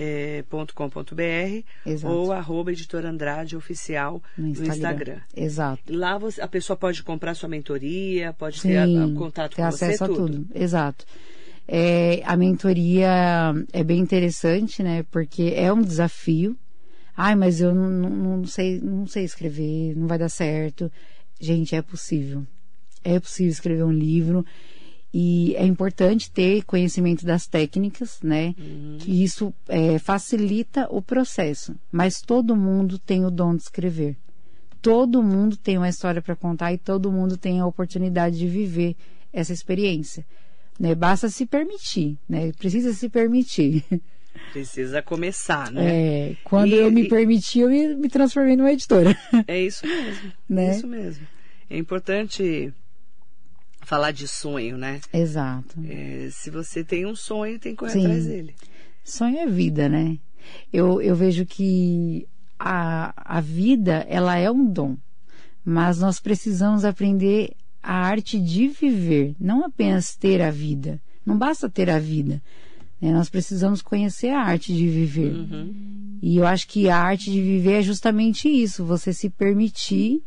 eh, 1.20 1.64
ou 2.02 2.32
arroba 2.32 2.72
editorandrade 2.72 3.56
oficial 3.56 4.22
no 4.36 4.48
Instagram. 4.48 4.68
no 4.68 4.74
Instagram. 4.74 5.20
Exato. 5.36 5.82
Lá 5.88 6.18
você, 6.18 6.40
a 6.40 6.48
pessoa 6.48 6.76
pode 6.76 7.02
comprar 7.02 7.34
sua 7.34 7.48
mentoria, 7.48 8.32
pode 8.32 8.60
Sim, 8.60 8.68
ter 8.68 8.78
a, 8.78 8.84
a, 8.84 9.14
contato 9.14 9.54
ter 9.54 9.62
com 9.62 9.68
acesso 9.68 9.98
você, 9.98 10.04
a 10.04 10.06
tudo. 10.06 10.26
tudo. 10.26 10.46
Exato. 10.54 11.06
É, 11.66 12.22
a 12.24 12.36
mentoria 12.36 13.54
é 13.72 13.82
bem 13.82 14.00
interessante, 14.00 14.82
né? 14.82 15.04
Porque 15.10 15.54
é 15.56 15.72
um 15.72 15.80
desafio. 15.80 16.56
Ai, 17.16 17.34
mas 17.34 17.60
eu 17.60 17.74
não, 17.74 17.88
não, 17.88 18.36
não 18.38 18.44
sei, 18.44 18.80
não 18.80 19.06
sei 19.06 19.24
escrever, 19.24 19.96
não 19.96 20.06
vai 20.06 20.18
dar 20.18 20.28
certo. 20.28 20.90
Gente, 21.40 21.74
é 21.74 21.80
possível. 21.80 22.44
É 23.02 23.20
possível 23.20 23.52
escrever 23.52 23.84
um 23.84 23.92
livro 23.92 24.44
e 25.16 25.54
é 25.54 25.64
importante 25.64 26.28
ter 26.28 26.64
conhecimento 26.64 27.24
das 27.24 27.46
técnicas, 27.46 28.18
né? 28.20 28.52
Uhum. 28.58 28.96
Que 28.98 29.22
isso 29.22 29.54
é, 29.68 29.96
facilita 29.96 30.88
o 30.90 31.00
processo. 31.00 31.72
Mas 31.92 32.20
todo 32.20 32.56
mundo 32.56 32.98
tem 32.98 33.24
o 33.24 33.30
dom 33.30 33.54
de 33.54 33.62
escrever. 33.62 34.16
Todo 34.82 35.22
mundo 35.22 35.56
tem 35.56 35.78
uma 35.78 35.88
história 35.88 36.20
para 36.20 36.34
contar 36.34 36.72
e 36.72 36.78
todo 36.78 37.12
mundo 37.12 37.36
tem 37.36 37.60
a 37.60 37.66
oportunidade 37.66 38.36
de 38.36 38.48
viver 38.48 38.96
essa 39.32 39.52
experiência. 39.52 40.26
Né? 40.80 40.96
Basta 40.96 41.28
se 41.28 41.46
permitir, 41.46 42.18
né? 42.28 42.50
Precisa 42.58 42.92
se 42.92 43.08
permitir. 43.08 43.84
Precisa 44.52 45.00
começar, 45.00 45.70
né? 45.70 46.30
É, 46.30 46.36
quando 46.42 46.72
e, 46.72 46.74
eu 46.74 46.90
me 46.90 47.02
e... 47.02 47.08
permiti, 47.08 47.60
eu 47.60 47.68
me, 47.68 47.94
me, 47.94 48.08
transformei 48.08 48.56
numa 48.56 48.72
editora. 48.72 49.16
É 49.46 49.60
isso 49.60 49.86
mesmo. 49.86 50.32
né? 50.50 50.66
É 50.66 50.76
isso 50.76 50.88
mesmo. 50.88 51.24
É 51.70 51.78
importante 51.78 52.74
falar 53.84 54.10
de 54.10 54.26
sonho, 54.26 54.76
né? 54.76 55.00
Exato. 55.12 55.78
É, 55.88 56.28
se 56.30 56.50
você 56.50 56.82
tem 56.82 57.06
um 57.06 57.14
sonho, 57.14 57.58
tem 57.58 57.72
que 57.72 57.78
correr 57.78 57.92
Sim. 57.92 58.04
atrás 58.04 58.26
dele. 58.26 58.54
Sonho 59.02 59.38
é 59.38 59.46
vida, 59.46 59.88
né? 59.88 60.18
Eu, 60.72 61.00
eu 61.00 61.14
vejo 61.14 61.44
que 61.46 62.26
a, 62.58 63.12
a 63.16 63.40
vida, 63.40 64.06
ela 64.08 64.36
é 64.36 64.50
um 64.50 64.64
dom, 64.64 64.96
mas 65.64 65.98
nós 65.98 66.20
precisamos 66.20 66.84
aprender 66.84 67.52
a 67.82 67.94
arte 67.94 68.40
de 68.40 68.68
viver, 68.68 69.34
não 69.38 69.64
apenas 69.64 70.16
ter 70.16 70.40
a 70.40 70.50
vida. 70.50 71.00
Não 71.24 71.36
basta 71.36 71.68
ter 71.68 71.90
a 71.90 71.98
vida. 71.98 72.42
Né? 73.00 73.12
Nós 73.12 73.28
precisamos 73.28 73.82
conhecer 73.82 74.28
a 74.28 74.40
arte 74.40 74.74
de 74.74 74.88
viver. 74.88 75.32
Uhum. 75.34 76.18
E 76.22 76.38
eu 76.38 76.46
acho 76.46 76.66
que 76.66 76.88
a 76.88 76.96
arte 76.96 77.30
de 77.30 77.42
viver 77.42 77.80
é 77.80 77.82
justamente 77.82 78.48
isso, 78.48 78.84
você 78.84 79.12
se 79.12 79.28
permitir 79.28 80.22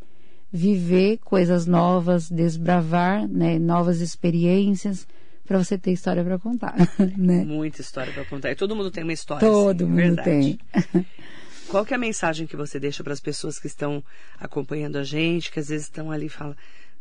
viver 0.51 1.17
coisas 1.17 1.65
novas, 1.65 2.29
desbravar 2.29 3.27
né, 3.27 3.59
novas 3.59 4.01
experiências 4.01 5.07
para 5.45 5.57
você 5.57 5.77
ter 5.77 5.91
história 5.91 6.23
para 6.23 6.37
contar, 6.37 6.75
né? 7.17 7.43
Muita 7.43 7.81
história 7.81 8.11
para 8.11 8.25
contar. 8.25 8.51
E 8.51 8.55
todo 8.55 8.75
mundo 8.75 8.91
tem 8.91 9.03
uma 9.03 9.13
história. 9.13 9.47
Todo 9.47 9.83
assim, 9.83 9.91
mundo 9.91 9.95
verdade. 9.95 10.59
tem. 10.73 11.05
Qual 11.67 11.85
que 11.85 11.93
é 11.93 11.97
a 11.97 11.99
mensagem 11.99 12.47
que 12.47 12.55
você 12.55 12.79
deixa 12.79 13.03
para 13.03 13.13
as 13.13 13.19
pessoas 13.19 13.59
que 13.59 13.67
estão 13.67 14.03
acompanhando 14.39 14.97
a 14.97 15.03
gente, 15.03 15.51
que 15.51 15.59
às 15.59 15.67
vezes 15.67 15.87
estão 15.87 16.11
ali 16.11 16.27
e 16.27 16.29
falam, 16.29 16.55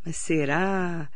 mas 0.05 0.17
será? 0.17 1.09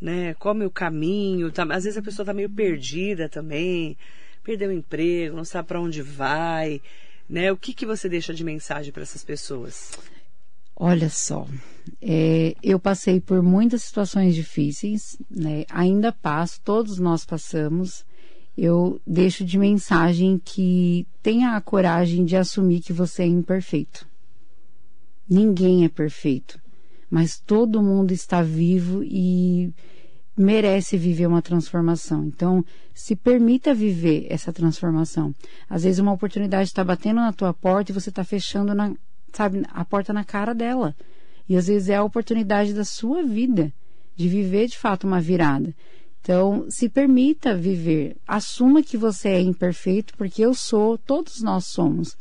Né? 0.00 0.34
Qual 0.34 0.54
é 0.54 0.56
o 0.56 0.58
meu 0.58 0.70
caminho? 0.70 1.50
Tá, 1.50 1.62
às 1.64 1.84
vezes 1.84 1.96
a 1.96 2.02
pessoa 2.02 2.24
está 2.24 2.34
meio 2.34 2.50
perdida 2.50 3.28
também, 3.28 3.96
perdeu 4.44 4.68
o 4.68 4.72
emprego, 4.72 5.36
não 5.36 5.44
sabe 5.44 5.68
para 5.68 5.80
onde 5.80 6.02
vai. 6.02 6.82
Né? 7.28 7.50
O 7.50 7.56
que, 7.56 7.72
que 7.72 7.86
você 7.86 8.08
deixa 8.10 8.34
de 8.34 8.44
mensagem 8.44 8.92
para 8.92 9.02
essas 9.02 9.24
pessoas? 9.24 9.92
Olha 10.80 11.10
só, 11.10 11.44
é, 12.00 12.54
eu 12.62 12.78
passei 12.78 13.20
por 13.20 13.42
muitas 13.42 13.82
situações 13.82 14.32
difíceis, 14.32 15.18
né? 15.28 15.64
ainda 15.68 16.12
passo, 16.12 16.60
todos 16.62 17.00
nós 17.00 17.24
passamos. 17.24 18.06
Eu 18.56 19.00
deixo 19.04 19.44
de 19.44 19.58
mensagem 19.58 20.40
que 20.44 21.04
tenha 21.20 21.56
a 21.56 21.60
coragem 21.60 22.24
de 22.24 22.36
assumir 22.36 22.80
que 22.80 22.92
você 22.92 23.24
é 23.24 23.26
imperfeito. 23.26 24.06
Ninguém 25.28 25.84
é 25.84 25.88
perfeito, 25.88 26.60
mas 27.10 27.40
todo 27.40 27.82
mundo 27.82 28.12
está 28.12 28.40
vivo 28.40 29.02
e 29.02 29.72
merece 30.36 30.96
viver 30.96 31.26
uma 31.26 31.42
transformação. 31.42 32.24
Então, 32.24 32.64
se 32.94 33.16
permita 33.16 33.74
viver 33.74 34.28
essa 34.30 34.52
transformação. 34.52 35.34
Às 35.68 35.82
vezes 35.82 35.98
uma 35.98 36.12
oportunidade 36.12 36.68
está 36.68 36.84
batendo 36.84 37.16
na 37.16 37.32
tua 37.32 37.52
porta 37.52 37.90
e 37.90 37.94
você 37.94 38.10
está 38.10 38.22
fechando 38.22 38.74
na, 38.74 38.92
sabe, 39.32 39.62
a 39.70 39.84
porta 39.84 40.12
na 40.12 40.24
cara 40.24 40.54
dela. 40.54 40.94
E 41.48 41.56
às 41.56 41.66
vezes 41.66 41.88
é 41.88 41.96
a 41.96 42.04
oportunidade 42.04 42.74
da 42.74 42.84
sua 42.84 43.22
vida 43.22 43.72
de 44.14 44.28
viver 44.28 44.66
de 44.66 44.76
fato 44.76 45.06
uma 45.06 45.20
virada. 45.20 45.74
Então, 46.20 46.66
se 46.68 46.88
permita 46.88 47.54
viver. 47.54 48.16
Assuma 48.26 48.82
que 48.82 48.96
você 48.96 49.28
é 49.30 49.40
imperfeito, 49.40 50.12
porque 50.16 50.42
eu 50.42 50.52
sou, 50.52 50.98
todos 50.98 51.40
nós 51.40 51.66
somos. 51.66 52.16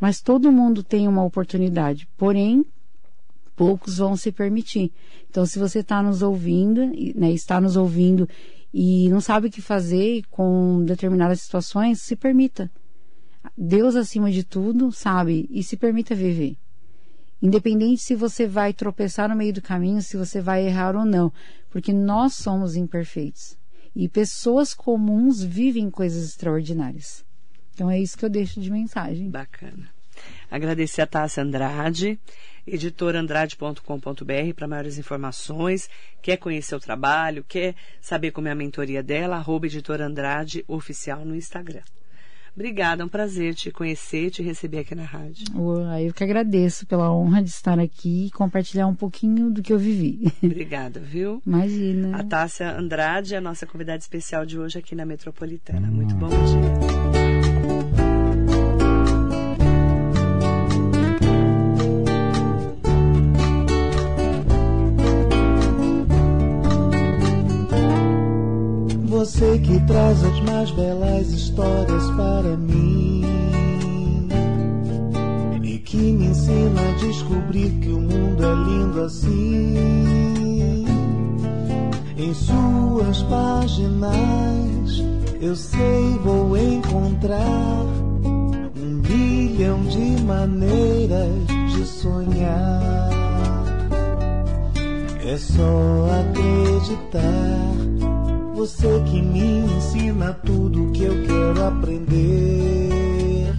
Mas 0.00 0.20
todo 0.20 0.52
mundo 0.52 0.82
tem 0.82 1.08
uma 1.08 1.24
oportunidade. 1.24 2.06
Porém, 2.16 2.64
poucos 3.56 3.98
vão 3.98 4.16
se 4.16 4.30
permitir. 4.30 4.92
Então, 5.28 5.46
se 5.46 5.58
você 5.58 5.80
está 5.80 6.02
nos 6.02 6.22
ouvindo, 6.22 6.86
né, 7.16 7.32
está 7.32 7.60
nos 7.60 7.76
ouvindo 7.76 8.28
e 8.72 9.08
não 9.08 9.20
sabe 9.20 9.48
o 9.48 9.50
que 9.50 9.60
fazer 9.60 10.22
com 10.30 10.84
determinadas 10.84 11.40
situações, 11.40 12.00
se 12.00 12.14
permita. 12.14 12.70
Deus 13.56 13.96
acima 13.96 14.30
de 14.30 14.44
tudo, 14.44 14.92
sabe? 14.92 15.48
E 15.50 15.62
se 15.62 15.76
permita 15.76 16.14
viver. 16.14 16.56
Independente 17.40 18.02
se 18.02 18.14
você 18.14 18.46
vai 18.46 18.72
tropeçar 18.72 19.28
no 19.28 19.34
meio 19.34 19.52
do 19.52 19.60
caminho, 19.60 20.00
se 20.00 20.16
você 20.16 20.40
vai 20.40 20.64
errar 20.64 20.94
ou 20.94 21.04
não, 21.04 21.32
porque 21.70 21.92
nós 21.92 22.34
somos 22.34 22.76
imperfeitos. 22.76 23.58
E 23.94 24.08
pessoas 24.08 24.72
comuns 24.72 25.42
vivem 25.42 25.90
coisas 25.90 26.24
extraordinárias. 26.24 27.24
Então 27.74 27.90
é 27.90 27.98
isso 27.98 28.16
que 28.16 28.24
eu 28.24 28.30
deixo 28.30 28.60
de 28.60 28.70
mensagem. 28.70 29.28
Bacana. 29.28 29.90
Agradecer 30.50 31.02
a 31.02 31.06
Tássia 31.06 31.42
Andrade, 31.42 32.20
editorandrade.com.br 32.66 34.54
para 34.54 34.68
maiores 34.68 34.98
informações. 34.98 35.90
Quer 36.20 36.36
conhecer 36.36 36.76
o 36.76 36.80
trabalho, 36.80 37.44
quer 37.48 37.74
saber 38.00 38.30
como 38.30 38.48
é 38.48 38.52
a 38.52 38.54
mentoria 38.54 39.02
dela, 39.02 39.36
arroba 39.36 39.66
oficial 40.68 41.24
no 41.24 41.34
Instagram. 41.34 41.82
Obrigada, 42.54 43.02
é 43.02 43.04
um 43.04 43.08
prazer 43.08 43.54
te 43.54 43.70
conhecer, 43.70 44.30
te 44.30 44.42
receber 44.42 44.80
aqui 44.80 44.94
na 44.94 45.04
rádio. 45.04 45.46
Eu 46.04 46.12
que 46.12 46.22
agradeço 46.22 46.86
pela 46.86 47.10
honra 47.10 47.42
de 47.42 47.48
estar 47.48 47.78
aqui 47.78 48.26
e 48.26 48.30
compartilhar 48.30 48.86
um 48.86 48.94
pouquinho 48.94 49.50
do 49.50 49.62
que 49.62 49.72
eu 49.72 49.78
vivi. 49.78 50.30
Obrigada, 50.42 51.00
viu? 51.00 51.42
Imagina. 51.46 52.18
A 52.18 52.22
Tássia 52.22 52.78
Andrade 52.78 53.34
é 53.34 53.38
a 53.38 53.40
nossa 53.40 53.66
convidada 53.66 53.98
especial 53.98 54.44
de 54.44 54.58
hoje 54.58 54.78
aqui 54.78 54.94
na 54.94 55.06
Metropolitana. 55.06 55.86
Muito 55.88 56.14
bom 56.14 56.28
dia. 56.28 57.32
você 69.22 69.56
que 69.60 69.78
traz 69.86 70.24
as 70.24 70.40
mais 70.62 70.70
belas 70.70 71.26
histórias 71.32 72.04
para 72.12 72.56
mim 72.56 73.24
e 75.60 75.78
que 75.78 75.96
me 75.96 76.26
ensina 76.26 76.80
a 76.80 76.92
descobrir 77.04 77.70
que 77.80 77.88
o 77.88 78.00
mundo 78.00 78.44
é 78.44 78.54
lindo 78.54 79.00
assim. 79.02 79.74
Em 82.16 82.32
suas 82.32 83.22
páginas 83.24 84.12
eu 85.40 85.56
sei 85.56 86.16
vou 86.22 86.56
encontrar 86.56 87.84
um 88.76 89.00
bilhão 89.00 89.82
de 89.86 90.22
maneiras 90.22 91.44
de 91.74 91.84
sonhar. 91.84 93.10
É 95.26 95.36
só 95.36 96.06
acreditar 96.20 97.91
você 98.62 99.02
que 99.10 99.20
me 99.20 99.58
ensina 99.74 100.32
tudo 100.34 100.92
que 100.92 101.02
eu 101.02 101.26
quero 101.26 101.66
aprender 101.66 103.52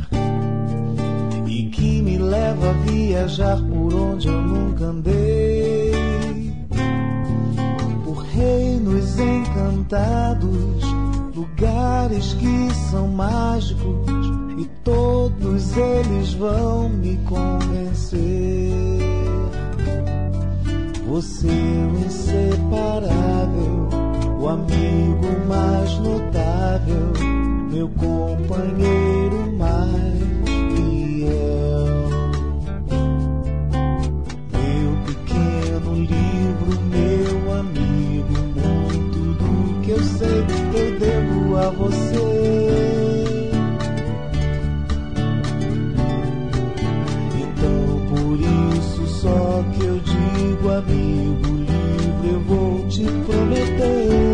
e 1.45 1.63
que 1.65 2.01
me 2.01 2.17
leva 2.17 2.69
a 2.69 2.73
viajar 2.89 3.57
por 3.63 3.93
onde 3.93 4.29
eu 4.29 4.41
nunca 4.41 4.85
andei. 4.85 5.91
Por 8.05 8.19
reinos 8.19 9.19
encantados, 9.19 10.85
lugares 11.35 12.33
que 12.35 12.73
são 12.89 13.09
mágicos 13.09 14.07
e 14.57 14.65
todos 14.85 15.75
eles 15.75 16.33
vão 16.35 16.87
me 16.87 17.17
convencer. 17.25 18.21
Você 21.05 21.49
o 21.49 22.05
inseparável 22.05 23.32
o 24.43 24.49
amigo 24.49 25.47
mais 25.47 25.97
notável, 25.99 27.13
meu 27.71 27.87
companheiro 27.87 29.53
mais 29.57 30.19
fiel. 30.75 32.09
Meu 34.51 34.97
pequeno 35.05 35.93
livro, 35.95 36.81
meu 36.91 37.53
amigo, 37.53 38.33
muito 38.53 39.19
do 39.41 39.81
que 39.81 39.91
eu 39.91 40.03
sei 40.03 40.45
eu 40.73 40.99
devo 40.99 41.55
a 41.55 41.69
você. 41.69 42.43
Então 47.39 48.05
por 48.09 48.37
isso 48.41 49.07
só 49.07 49.63
que 49.71 49.85
eu 49.85 49.99
digo 49.99 50.69
amigo 50.69 51.47
livre 51.47 52.29
eu 52.29 52.39
vou 52.41 52.85
te 52.87 53.03
prometer. 53.25 54.32